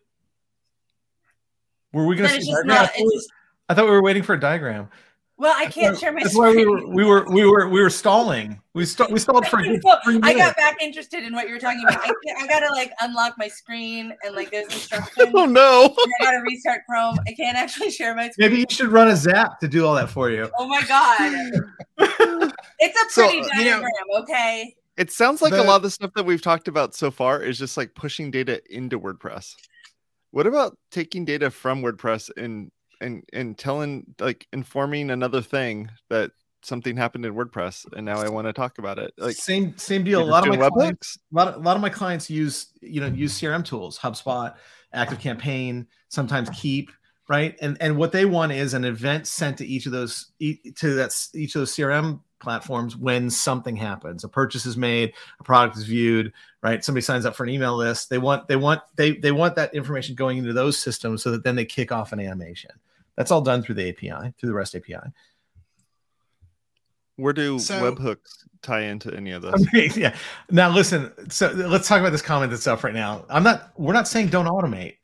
Were 1.93 2.07
we 2.07 2.17
going 2.17 2.29
to 2.31 2.37
it's 2.37 2.47
just 2.47 2.65
not. 2.67 2.91
It's 2.97 3.15
just 3.15 3.29
I 3.69 3.75
thought 3.75 3.85
we 3.85 3.91
were 3.91 4.03
waiting 4.03 4.23
for 4.23 4.35
a 4.35 4.41
diagram. 4.41 4.89
well, 5.37 5.55
I 5.57 5.67
can't 5.67 5.97
share 5.99 6.13
my 6.13 6.23
That's 6.23 6.35
why 6.37 6.51
screen. 6.53 6.67
we 6.69 6.73
were 6.73 6.89
we 6.89 7.05
were 7.05 7.25
we 7.31 7.45
were 7.47 7.69
we 7.69 7.81
were 7.81 7.91
stalling. 7.91 8.61
We 8.75 8.85
st- 8.85 9.11
we 9.11 9.19
stalled 9.19 9.47
for 9.47 9.61
a 9.61 9.63
good 9.63 9.81
So, 9.87 9.97
three 10.05 10.21
I 10.23 10.35
got 10.35 10.57
back 10.57 10.77
interested 10.81 11.23
in 11.25 11.33
what 11.35 11.47
you 11.49 11.55
were 11.55 11.61
talking 11.61 11.83
about. 11.87 12.01
I, 12.01 12.07
can't- 12.07 12.39
I 12.43 12.47
gotta 12.47 12.73
like 12.73 12.93
unlock 13.01 13.35
my 13.39 13.49
screen 13.49 14.13
and 14.25 14.35
like 14.35 14.51
there's 14.51 14.73
instructions. 14.73 15.31
Oh 15.35 15.45
no! 15.47 15.95
I 16.21 16.25
gotta 16.25 16.41
restart 16.43 16.81
Chrome. 16.89 17.19
I 17.29 17.33
can't 17.33 17.57
actually 17.57 17.91
share 17.91 18.15
my 18.15 18.31
screen. 18.31 18.49
Maybe 18.51 18.61
you 18.61 18.67
should 18.71 18.89
run 18.89 19.09
a 19.09 19.17
zap 19.17 19.61
to 19.61 19.69
do 19.69 19.87
all 19.87 19.95
that 19.97 20.11
for 20.11 20.31
you. 20.31 20.51
Oh 20.59 20.67
my 20.67 20.83
god. 20.89 21.53
it's 22.79 23.01
a 23.03 23.11
So, 23.11 23.29
pretty 23.29 23.41
uh, 23.41 23.59
you 23.59 23.65
know- 23.67 23.71
diagram, 23.81 24.23
okay? 24.23 24.75
It 24.97 25.13
sounds 25.13 25.41
like 25.43 25.53
The- 25.53 25.63
a 25.63 25.65
lot 25.65 25.77
of 25.77 25.83
the 25.83 25.91
stuff 25.91 26.11
that 26.17 26.25
we've 26.27 26.43
talked 26.43 26.67
about 26.69 26.95
so 26.95 27.11
far 27.13 27.41
is 27.41 27.59
just 27.59 27.77
like 27.77 27.95
pushing 27.95 28.31
data 28.33 28.61
into 28.75 28.99
WordPress. 28.99 29.55
What 30.33 30.47
about 30.49 30.77
taking 30.91 31.25
data 31.25 31.51
from 31.51 31.83
WordPress 31.83 32.31
and 32.37 32.71
and 33.01 33.25
and 33.33 33.57
telling 33.57 34.15
like 34.19 34.47
informing 34.53 35.11
another 35.11 35.41
thing 35.43 35.91
that 36.09 36.31
something 36.63 36.97
happened 36.97 37.25
in 37.25 37.35
WordPress 37.35 37.87
and 37.97 38.05
now 38.05 38.19
I 38.19 38.29
want 38.29 38.47
to 38.47 38.53
talk 38.53 38.79
about 38.79 38.99
it? 38.99 39.13
Like 39.19 39.37
same 39.37 39.77
same 39.79 40.05
deal. 40.05 40.23
A 40.23 40.25
lot 40.25 40.45
of 40.45 40.51
my 40.51 40.57
doing 40.57 40.71
clients, 40.71 41.19
a 41.33 41.37
lot, 41.37 41.49
of, 41.49 41.57
a 41.57 41.59
lot 41.59 41.77
of 41.77 41.83
my 41.83 41.91
clients 41.91 42.29
use 42.29 42.69
you 42.81 43.01
know 43.01 43.07
use 43.07 43.39
crm 43.41 43.65
tools 43.65 43.99
hubspot 43.99 44.57
active 44.93 45.19
campaign 45.19 45.87
sometimes 46.09 46.49
Keap 46.51 46.91
right? 47.29 47.57
And 47.61 47.77
and 47.81 47.97
what 47.97 48.13
they 48.13 48.25
want 48.25 48.53
is 48.53 48.75
an 48.75 48.85
event 48.85 49.27
sent 49.27 49.59
to 49.59 49.67
each 49.67 49.87
of 49.87 49.93
those 49.93 50.33
to 50.41 50.95
that 50.95 51.29
each 51.35 51.55
of 51.55 51.61
those 51.61 51.75
crm 51.75 52.21
platforms 52.41 52.97
when 52.97 53.29
something 53.29 53.77
happens. 53.77 54.25
A 54.25 54.29
purchase 54.29 54.65
is 54.65 54.77
made 54.77 55.13
a 55.41 55.45
product 55.45 55.77
is 55.77 55.85
viewed 55.85 56.33
right? 56.63 56.85
Somebody 56.85 57.03
signs 57.03 57.25
up 57.25 57.37
for 57.37 57.45
an 57.45 57.51
email 57.51 57.77
list. 57.77 58.11
They 58.11 58.19
want 58.19 58.49
they 58.49 58.57
want 58.57 58.81
they 58.97 59.13
they 59.13 59.33
want 59.33 59.57
that 59.57 59.75
information 59.75 60.15
going 60.15 60.39
into 60.39 60.53
those 60.53 60.79
systems 60.79 61.23
so 61.23 61.31
that 61.31 61.45
then 61.45 61.57
they 61.57 61.65
kick 61.65 61.93
off 61.93 62.13
an 62.13 62.21
animation 62.21 62.71
that's 63.19 63.31
all 63.33 63.41
done 63.43 63.63
through 63.63 63.75
the 63.75 63.89
api 63.91 64.33
through 64.39 64.49
the 64.49 64.55
rest 64.55 64.75
api 64.77 64.95
Where 67.17 67.33
do 67.33 67.59
So- 67.59 67.81
webhooks 67.93 68.45
tie 68.63 68.83
into 68.83 69.13
any 69.15 69.33
of 69.33 69.43
this? 69.43 69.55
Okay, 69.69 69.91
yeah. 70.01 70.17
Now 70.51 70.71
listen. 70.71 71.13
So 71.31 71.51
let's 71.51 71.89
talk 71.89 71.99
about 72.01 72.13
this 72.13 72.23
comment 72.23 72.53
itself 72.53 72.85
right 72.85 72.95
now. 72.95 73.25
I'm 73.29 73.43
not. 73.43 73.73
We're 73.77 73.93
not 73.93 74.07
saying 74.09 74.29
don't 74.29 74.47
automate. 74.47 74.97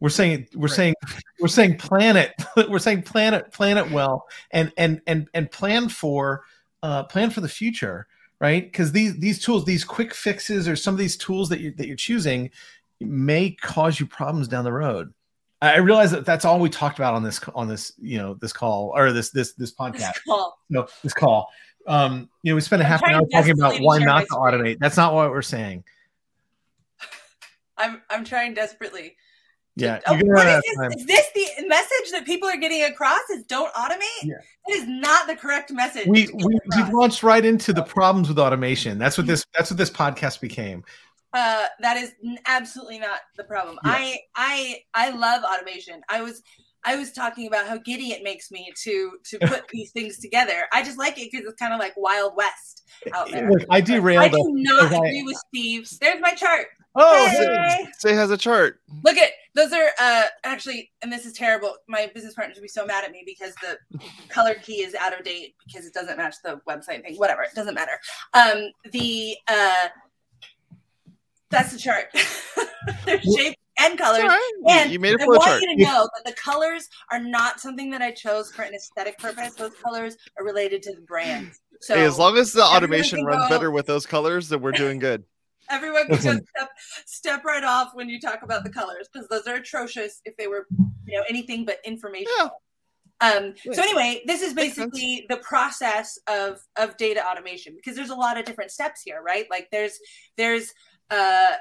We're 0.00 0.10
saying 0.10 0.48
we're 0.54 0.66
Right. 0.68 0.70
saying 0.76 0.94
we're 1.40 1.48
saying 1.48 1.78
plan 1.78 2.16
it. 2.18 2.32
we're 2.68 2.78
saying 2.78 3.02
plan 3.02 3.32
it 3.32 3.50
plan 3.52 3.78
it 3.78 3.90
well 3.90 4.26
and 4.50 4.72
and 4.76 5.00
and 5.06 5.28
and 5.32 5.50
plan 5.50 5.88
for 5.88 6.42
uh, 6.82 7.04
plan 7.04 7.30
for 7.30 7.40
the 7.40 7.48
future, 7.48 8.06
right? 8.40 8.62
Because 8.64 8.92
these 8.92 9.16
these 9.18 9.42
tools, 9.42 9.64
these 9.64 9.84
quick 9.84 10.12
fixes, 10.12 10.68
or 10.68 10.76
some 10.76 10.92
of 10.92 10.98
these 10.98 11.16
tools 11.16 11.48
that 11.48 11.60
you 11.60 11.70
that 11.76 11.86
you're 11.86 11.96
choosing, 11.96 12.50
may 13.00 13.52
cause 13.52 13.98
you 13.98 14.06
problems 14.06 14.48
down 14.48 14.64
the 14.64 14.72
road. 14.72 15.14
I 15.66 15.76
realize 15.78 16.10
that 16.10 16.24
that's 16.26 16.44
all 16.44 16.58
we 16.60 16.68
talked 16.68 16.98
about 16.98 17.14
on 17.14 17.22
this 17.22 17.40
on 17.54 17.68
this 17.68 17.92
you 18.00 18.18
know 18.18 18.34
this 18.34 18.52
call 18.52 18.92
or 18.94 19.12
this 19.12 19.30
this 19.30 19.52
this 19.54 19.72
podcast 19.80 19.96
This 20.14 20.22
call. 20.26 20.58
no 20.70 20.86
this 21.02 21.14
call 21.14 21.48
um 21.86 22.28
you 22.42 22.50
know 22.52 22.54
we 22.56 22.60
spent 22.60 22.82
a 22.82 22.84
half 22.84 23.02
an 23.02 23.10
hour 23.14 23.22
talking 23.32 23.52
about 23.52 23.78
why 23.80 23.98
not 23.98 24.20
to 24.22 24.34
automate 24.34 24.78
that's 24.80 24.96
not 24.96 25.12
what 25.14 25.30
we're 25.30 25.42
saying 25.42 25.84
I'm 27.76 28.02
I'm 28.10 28.24
trying 28.24 28.54
desperately. 28.54 29.16
yeah 29.76 30.00
Oh, 30.06 30.12
gonna 30.12 30.24
what 30.26 30.46
run 30.46 30.48
is, 30.48 30.62
this? 30.78 30.96
is 31.00 31.06
this 31.06 31.26
the 31.34 31.68
message 31.68 32.10
that 32.12 32.24
people 32.24 32.48
are 32.48 32.56
getting 32.56 32.84
across? 32.84 33.20
Is 33.30 33.44
don't 33.44 33.72
automate? 33.74 34.00
Yeah. 34.22 34.34
That 34.68 34.76
is 34.76 34.86
not 34.86 35.26
the 35.26 35.34
correct 35.36 35.72
message. 35.72 36.06
we 36.06 36.28
we, 36.34 36.58
we 36.76 36.82
launched 36.92 37.22
right 37.22 37.44
into 37.44 37.72
the 37.72 37.82
problems 37.82 38.28
with 38.28 38.38
automation 38.38 38.98
that's 38.98 39.18
what 39.18 39.26
this 39.32 39.44
that's 39.56 39.70
what 39.70 39.76
this 39.78 39.90
podcast 39.90 40.40
became 40.40 40.84
uh, 41.34 41.66
that 41.80 41.96
is 41.96 42.12
absolutely 42.46 42.98
not 42.98 43.20
the 43.36 43.44
problem. 43.44 43.78
I 43.84 44.18
I 44.36 44.78
I 44.94 45.10
love 45.10 45.42
automation. 45.44 46.00
I 46.08 46.22
was 46.22 46.42
I 46.84 46.96
was 46.96 47.12
talking 47.12 47.46
about 47.46 47.66
how 47.66 47.78
giddy 47.78 48.12
it 48.12 48.22
makes 48.22 48.50
me 48.50 48.72
to 48.84 49.12
to 49.30 49.38
put 49.46 49.66
these 49.68 49.90
things 49.90 50.18
together. 50.18 50.66
I 50.72 50.82
just 50.82 50.98
like 50.98 51.18
it 51.18 51.30
because 51.30 51.46
it's 51.46 51.58
kind 51.58 51.72
of 51.74 51.80
like 51.80 51.94
Wild 51.96 52.34
West 52.36 52.82
out 53.12 53.30
there. 53.30 53.50
Look, 53.50 53.62
i 53.70 53.76
I 53.76 53.80
do 53.80 54.00
not 54.00 54.92
I- 54.92 54.96
agree 54.96 55.22
with 55.24 55.36
Steve. 55.48 55.88
There's 56.00 56.20
my 56.20 56.34
chart. 56.34 56.66
oh 56.94 57.26
Hey! 57.28 57.86
Sé 58.02 58.14
has 58.14 58.30
a 58.30 58.36
chart. 58.36 58.80
Look 59.02 59.16
at 59.16 59.30
those 59.54 59.72
are 59.72 59.88
uh 60.00 60.24
actually, 60.44 60.90
and 61.02 61.12
this 61.12 61.26
is 61.26 61.32
terrible. 61.32 61.74
My 61.88 62.10
business 62.14 62.34
partners 62.34 62.56
would 62.56 62.62
be 62.62 62.68
so 62.68 62.86
mad 62.86 63.04
at 63.04 63.10
me 63.10 63.24
because 63.26 63.54
the 63.56 63.78
color 64.28 64.54
key 64.54 64.82
is 64.82 64.94
out 64.94 65.16
of 65.18 65.24
date 65.24 65.54
because 65.66 65.86
it 65.86 65.94
doesn't 65.94 66.16
match 66.16 66.36
the 66.44 66.60
website 66.68 67.02
thing. 67.02 67.16
Whatever, 67.16 67.42
it 67.42 67.54
doesn't 67.54 67.74
matter. 67.74 67.98
Um, 68.34 68.70
the 68.92 69.36
uh, 69.48 69.88
that's 71.54 71.72
the 71.72 71.78
chart. 71.78 72.06
There's 73.06 73.22
shape 73.22 73.56
and 73.78 73.98
colors. 73.98 74.22
Right. 74.22 74.52
And 74.68 74.92
you 74.92 74.98
made 74.98 75.18
a 75.20 75.22
I 75.22 75.26
want 75.26 75.42
chart. 75.42 75.62
you 75.62 75.76
to 75.76 75.82
know 75.82 76.08
that 76.16 76.24
the 76.24 76.36
colors 76.40 76.88
are 77.10 77.20
not 77.20 77.60
something 77.60 77.90
that 77.90 78.02
I 78.02 78.10
chose 78.10 78.52
for 78.52 78.62
an 78.62 78.74
aesthetic 78.74 79.18
purpose. 79.18 79.54
Those 79.54 79.74
colors 79.82 80.16
are 80.38 80.44
related 80.44 80.82
to 80.84 80.94
the 80.94 81.00
brand. 81.02 81.52
So 81.80 81.94
Hey, 81.94 82.04
as 82.04 82.18
long 82.18 82.36
as 82.36 82.52
the 82.52 82.62
automation 82.62 83.24
runs 83.24 83.44
go- 83.44 83.48
better 83.48 83.70
with 83.70 83.86
those 83.86 84.06
colors, 84.06 84.48
then 84.48 84.60
we're 84.60 84.72
doing 84.72 84.98
good. 84.98 85.24
everyone 85.70 86.06
can 86.06 86.16
just 86.16 86.24
step, 86.56 86.70
step 87.06 87.44
right 87.44 87.64
off 87.64 87.90
when 87.94 88.08
you 88.08 88.20
talk 88.20 88.42
about 88.42 88.64
the 88.64 88.70
colors 88.70 89.08
because 89.10 89.26
those 89.28 89.46
are 89.46 89.54
atrocious 89.56 90.20
if 90.26 90.36
they 90.36 90.46
were 90.46 90.66
you 91.06 91.16
know 91.16 91.24
anything 91.28 91.64
but 91.64 91.78
informational 91.86 92.50
um 93.22 93.54
so 93.72 93.82
anyway 93.82 94.20
this 94.26 94.42
is 94.42 94.52
basically 94.52 95.24
the 95.30 95.38
process 95.38 96.18
of 96.28 96.60
of 96.76 96.94
data 96.98 97.24
automation 97.26 97.74
because 97.74 97.96
there's 97.96 98.10
a 98.10 98.14
lot 98.14 98.36
of 98.38 98.44
different 98.44 98.70
steps 98.70 99.00
here 99.02 99.22
right 99.24 99.46
like 99.50 99.68
there's 99.70 99.98
there's 100.36 100.74
uh 101.10 101.52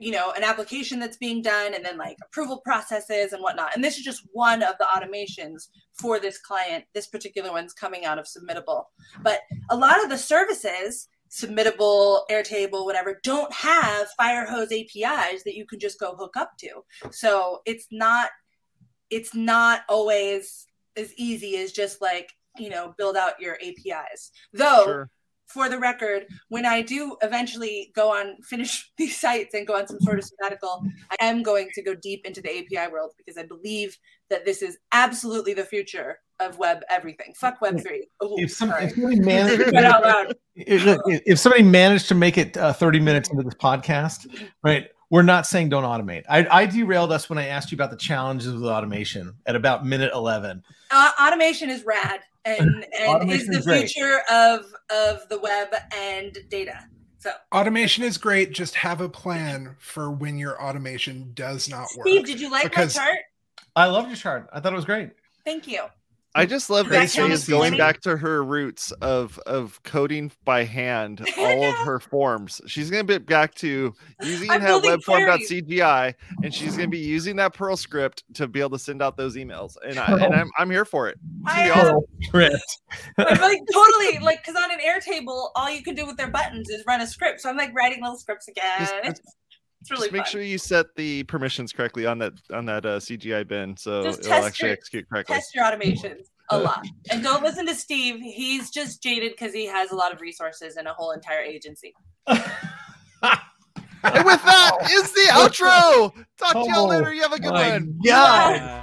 you 0.00 0.12
know 0.12 0.32
an 0.36 0.44
application 0.44 1.00
that's 1.00 1.16
being 1.16 1.42
done 1.42 1.74
and 1.74 1.84
then 1.84 1.98
like 1.98 2.16
approval 2.22 2.60
processes 2.64 3.32
and 3.32 3.42
whatnot. 3.42 3.74
And 3.74 3.82
this 3.82 3.98
is 3.98 4.04
just 4.04 4.26
one 4.32 4.62
of 4.62 4.74
the 4.78 4.86
automations 4.86 5.68
for 5.94 6.20
this 6.20 6.38
client 6.38 6.84
this 6.94 7.08
particular 7.08 7.50
one's 7.50 7.72
coming 7.72 8.04
out 8.04 8.18
of 8.18 8.26
submittable. 8.26 8.84
But 9.22 9.40
a 9.70 9.76
lot 9.76 10.02
of 10.02 10.10
the 10.10 10.18
services 10.18 11.08
submittable 11.30 12.20
airtable 12.30 12.84
whatever 12.84 13.18
don't 13.24 13.52
have 13.52 14.06
firehose 14.20 14.70
apis 14.70 15.42
that 15.44 15.56
you 15.56 15.66
can 15.66 15.80
just 15.80 15.98
go 15.98 16.14
hook 16.14 16.36
up 16.36 16.52
to. 16.58 16.84
So 17.10 17.60
it's 17.66 17.88
not 17.90 18.30
it's 19.10 19.34
not 19.34 19.82
always 19.88 20.66
as 20.96 21.12
easy 21.14 21.56
as 21.56 21.72
just 21.72 22.00
like 22.00 22.30
you 22.58 22.68
know 22.68 22.94
build 22.98 23.16
out 23.16 23.40
your 23.40 23.56
apis 23.62 24.30
though 24.52 24.84
Sure. 24.84 25.10
For 25.52 25.68
the 25.68 25.78
record, 25.78 26.26
when 26.48 26.66
I 26.66 26.82
do 26.82 27.16
eventually 27.22 27.92
go 27.94 28.10
on 28.10 28.36
finish 28.42 28.90
these 28.96 29.18
sites 29.18 29.54
and 29.54 29.66
go 29.66 29.76
on 29.76 29.86
some 29.86 30.00
sort 30.00 30.18
of 30.18 30.24
sabbatical, 30.24 30.84
I 31.10 31.24
am 31.24 31.42
going 31.42 31.70
to 31.74 31.82
go 31.82 31.94
deep 31.94 32.24
into 32.24 32.40
the 32.40 32.50
API 32.50 32.90
world 32.92 33.12
because 33.16 33.36
I 33.36 33.44
believe 33.44 33.96
that 34.30 34.44
this 34.44 34.62
is 34.62 34.78
absolutely 34.92 35.54
the 35.54 35.64
future 35.64 36.18
of 36.40 36.58
web 36.58 36.82
everything. 36.90 37.34
Fuck 37.36 37.60
web 37.60 37.80
three. 37.80 38.08
Ooh, 38.22 38.36
If, 38.38 38.50
some, 38.52 38.72
if 38.78 38.94
somebody 38.94 39.20
managed, 39.20 39.62
Said 39.70 39.84
out 39.84 40.02
loud. 40.02 40.34
if, 40.56 41.22
if 41.26 41.38
somebody 41.38 41.62
managed 41.62 42.08
to 42.08 42.14
make 42.14 42.38
it 42.38 42.56
uh, 42.56 42.72
30 42.72 43.00
minutes 43.00 43.30
into 43.30 43.42
this 43.42 43.54
podcast, 43.54 44.26
right? 44.62 44.88
We're 45.10 45.20
not 45.22 45.46
saying 45.46 45.68
don't 45.68 45.84
automate. 45.84 46.24
I, 46.26 46.46
I 46.50 46.66
derailed 46.66 47.12
us 47.12 47.28
when 47.28 47.38
I 47.38 47.48
asked 47.48 47.70
you 47.70 47.76
about 47.76 47.90
the 47.90 47.98
challenges 47.98 48.54
with 48.54 48.64
automation 48.64 49.34
at 49.44 49.54
about 49.54 49.84
minute 49.84 50.10
11. 50.14 50.62
Uh, 50.90 51.10
automation 51.20 51.68
is 51.68 51.84
rad 51.84 52.20
and 52.44 52.84
and 52.98 53.30
is 53.30 53.46
the 53.46 53.58
is 53.58 53.64
great. 53.64 53.90
future 53.90 54.20
of 54.30 54.72
of 54.90 55.28
the 55.28 55.38
web 55.38 55.68
and 55.96 56.36
data. 56.48 56.78
So 57.18 57.30
Automation 57.54 58.02
is 58.02 58.18
great. 58.18 58.52
Just 58.52 58.74
have 58.74 59.00
a 59.00 59.08
plan 59.08 59.76
for 59.78 60.10
when 60.10 60.38
your 60.38 60.60
automation 60.60 61.30
does 61.34 61.68
not 61.68 61.86
work. 61.96 62.06
Steve, 62.08 62.26
did 62.26 62.40
you 62.40 62.50
like 62.50 62.64
because- 62.64 62.96
my 62.96 63.04
chart? 63.04 63.18
I 63.76 63.86
loved 63.86 64.08
your 64.08 64.16
chart. 64.16 64.48
I 64.52 64.60
thought 64.60 64.72
it 64.72 64.76
was 64.76 64.84
great. 64.84 65.10
Thank 65.44 65.66
you. 65.66 65.82
I 66.34 66.46
just 66.46 66.70
love 66.70 66.88
that 66.88 67.10
she 67.10 67.20
is 67.20 67.46
going 67.46 67.76
back 67.76 68.00
to 68.02 68.16
her 68.16 68.42
roots 68.42 68.90
of 69.02 69.38
of 69.40 69.82
coding 69.82 70.32
by 70.44 70.64
hand 70.64 71.26
all 71.38 71.64
of 71.64 71.74
her 71.76 72.00
forms. 72.00 72.60
She's 72.66 72.90
going 72.90 73.06
to 73.06 73.18
be 73.18 73.22
back 73.22 73.54
to 73.56 73.94
using 74.22 74.50
I'm 74.50 74.62
that 74.62 74.66
building 74.66 74.90
webform.cgi 74.92 76.14
and 76.42 76.54
she's 76.54 76.76
going 76.76 76.88
to 76.88 76.90
be 76.90 76.98
using 76.98 77.36
that 77.36 77.52
Perl 77.52 77.76
script 77.76 78.24
to 78.34 78.48
be 78.48 78.60
able 78.60 78.70
to 78.70 78.78
send 78.78 79.02
out 79.02 79.16
those 79.16 79.36
emails. 79.36 79.76
And, 79.86 79.98
I, 79.98 80.24
and 80.24 80.34
I'm, 80.34 80.50
I'm 80.56 80.70
here 80.70 80.84
for 80.84 81.08
it. 81.08 81.18
I, 81.44 81.64
be 81.64 81.70
uh, 81.70 81.74
awesome. 81.74 82.00
Script. 82.22 82.80
like, 83.18 83.40
like, 83.40 83.60
totally 83.72 84.18
like 84.20 84.44
because 84.44 84.56
on 84.56 84.70
an 84.70 84.78
Airtable, 84.78 85.50
all 85.54 85.70
you 85.70 85.82
can 85.82 85.94
do 85.94 86.06
with 86.06 86.16
their 86.16 86.30
buttons 86.30 86.70
is 86.70 86.84
run 86.86 87.00
a 87.02 87.06
script. 87.06 87.40
So 87.40 87.50
I'm 87.50 87.56
like 87.56 87.74
writing 87.74 88.00
little 88.02 88.18
scripts 88.18 88.48
again. 88.48 88.78
Just- 88.78 88.94
it's, 89.04 89.20
it's 89.82 89.90
really 89.90 90.04
Just 90.06 90.12
make 90.12 90.22
fun. 90.24 90.30
sure 90.30 90.42
you 90.42 90.56
set 90.58 90.86
the 90.96 91.22
permissions 91.24 91.72
correctly 91.72 92.06
on 92.06 92.18
that 92.20 92.32
on 92.52 92.64
that 92.66 92.86
uh, 92.86 92.98
CGI 92.98 93.46
bin 93.46 93.76
so 93.76 94.02
Just 94.04 94.20
it'll 94.20 94.32
actually 94.32 94.68
your- 94.70 94.76
execute 94.78 95.08
correctly. 95.08 95.34
Test 95.34 95.54
your 95.54 95.64
automations 95.64 96.28
a 96.50 96.58
lot, 96.68 96.86
and 97.10 97.22
don't 97.22 97.42
listen 97.42 97.66
to 97.66 97.74
Steve. 97.74 98.16
He's 98.20 98.70
just 98.70 99.02
jaded 99.02 99.32
because 99.32 99.52
he 99.52 99.66
has 99.66 99.90
a 99.90 99.94
lot 99.94 100.12
of 100.12 100.20
resources 100.20 100.76
and 100.76 100.88
a 100.88 100.92
whole 100.94 101.10
entire 101.12 101.40
agency. 101.42 101.94
And 104.04 104.24
with 104.24 104.42
that 104.44 104.90
is 104.90 105.12
the 105.12 105.28
outro. 105.30 106.12
Talk 106.36 106.52
to 106.54 106.58
y'all 106.72 106.86
Oh, 106.86 106.88
later. 106.88 107.14
You 107.14 107.22
have 107.22 107.32
a 107.32 107.38
good 107.38 107.52
My 107.52 107.70
one. 107.70 108.00
God. 108.04 108.82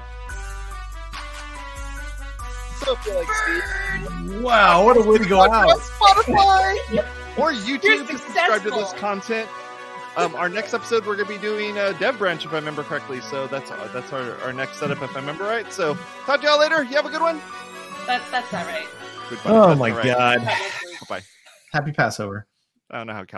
So 2.85 2.93
like 2.93 3.27
Steve. 3.43 4.41
Wow. 4.41 4.85
What 4.85 4.95
a 4.95 5.01
way 5.01 5.17
to 5.17 5.25
go 5.27 5.41
out. 5.41 5.77
Spotify 5.77 6.77
or 7.38 7.51
YouTube 7.51 7.83
You're 7.83 8.05
to 8.07 8.17
subscribe 8.17 8.63
to 8.63 8.69
this 8.71 8.93
content. 8.93 9.49
Um, 10.17 10.36
our 10.36 10.50
next 10.50 10.74
episode, 10.74 11.06
we're 11.06 11.15
going 11.15 11.28
to 11.28 11.34
be 11.34 11.39
doing 11.39 11.78
uh, 11.78 11.93
Dev 11.93 12.17
Branch, 12.17 12.43
if 12.43 12.52
I 12.52 12.56
remember 12.56 12.84
correctly. 12.84 13.22
So 13.22 13.48
that's 13.48 13.72
uh, 13.72 13.89
that's 13.93 14.12
our, 14.12 14.36
our 14.41 14.52
next 14.52 14.78
setup, 14.78 15.02
if 15.02 15.15
I 15.15 15.19
remember 15.19 15.43
right. 15.43 15.72
So 15.72 15.95
talk 16.26 16.41
to 16.41 16.48
y'all 16.48 16.60
later. 16.60 16.84
You 16.84 16.95
have 16.95 17.06
a 17.06 17.10
good 17.10 17.22
one. 17.22 17.39
That, 18.08 18.22
that's 18.32 18.52
not 18.52 18.65
right. 18.65 18.88
Goodbye. 19.30 19.52
Oh 19.52 19.67
That's 19.67 19.80
my 19.80 19.91
right. 19.91 20.06
God. 20.06 20.38
Not 20.39 20.45
next 20.45 20.86
week. 20.86 21.08
Bye. 21.08 21.22
Happy 21.72 21.91
Passover. 21.91 22.48
I 22.89 22.98
don't 22.98 23.08
know 23.08 23.13
how 23.13 23.24
Cal. 23.24 23.38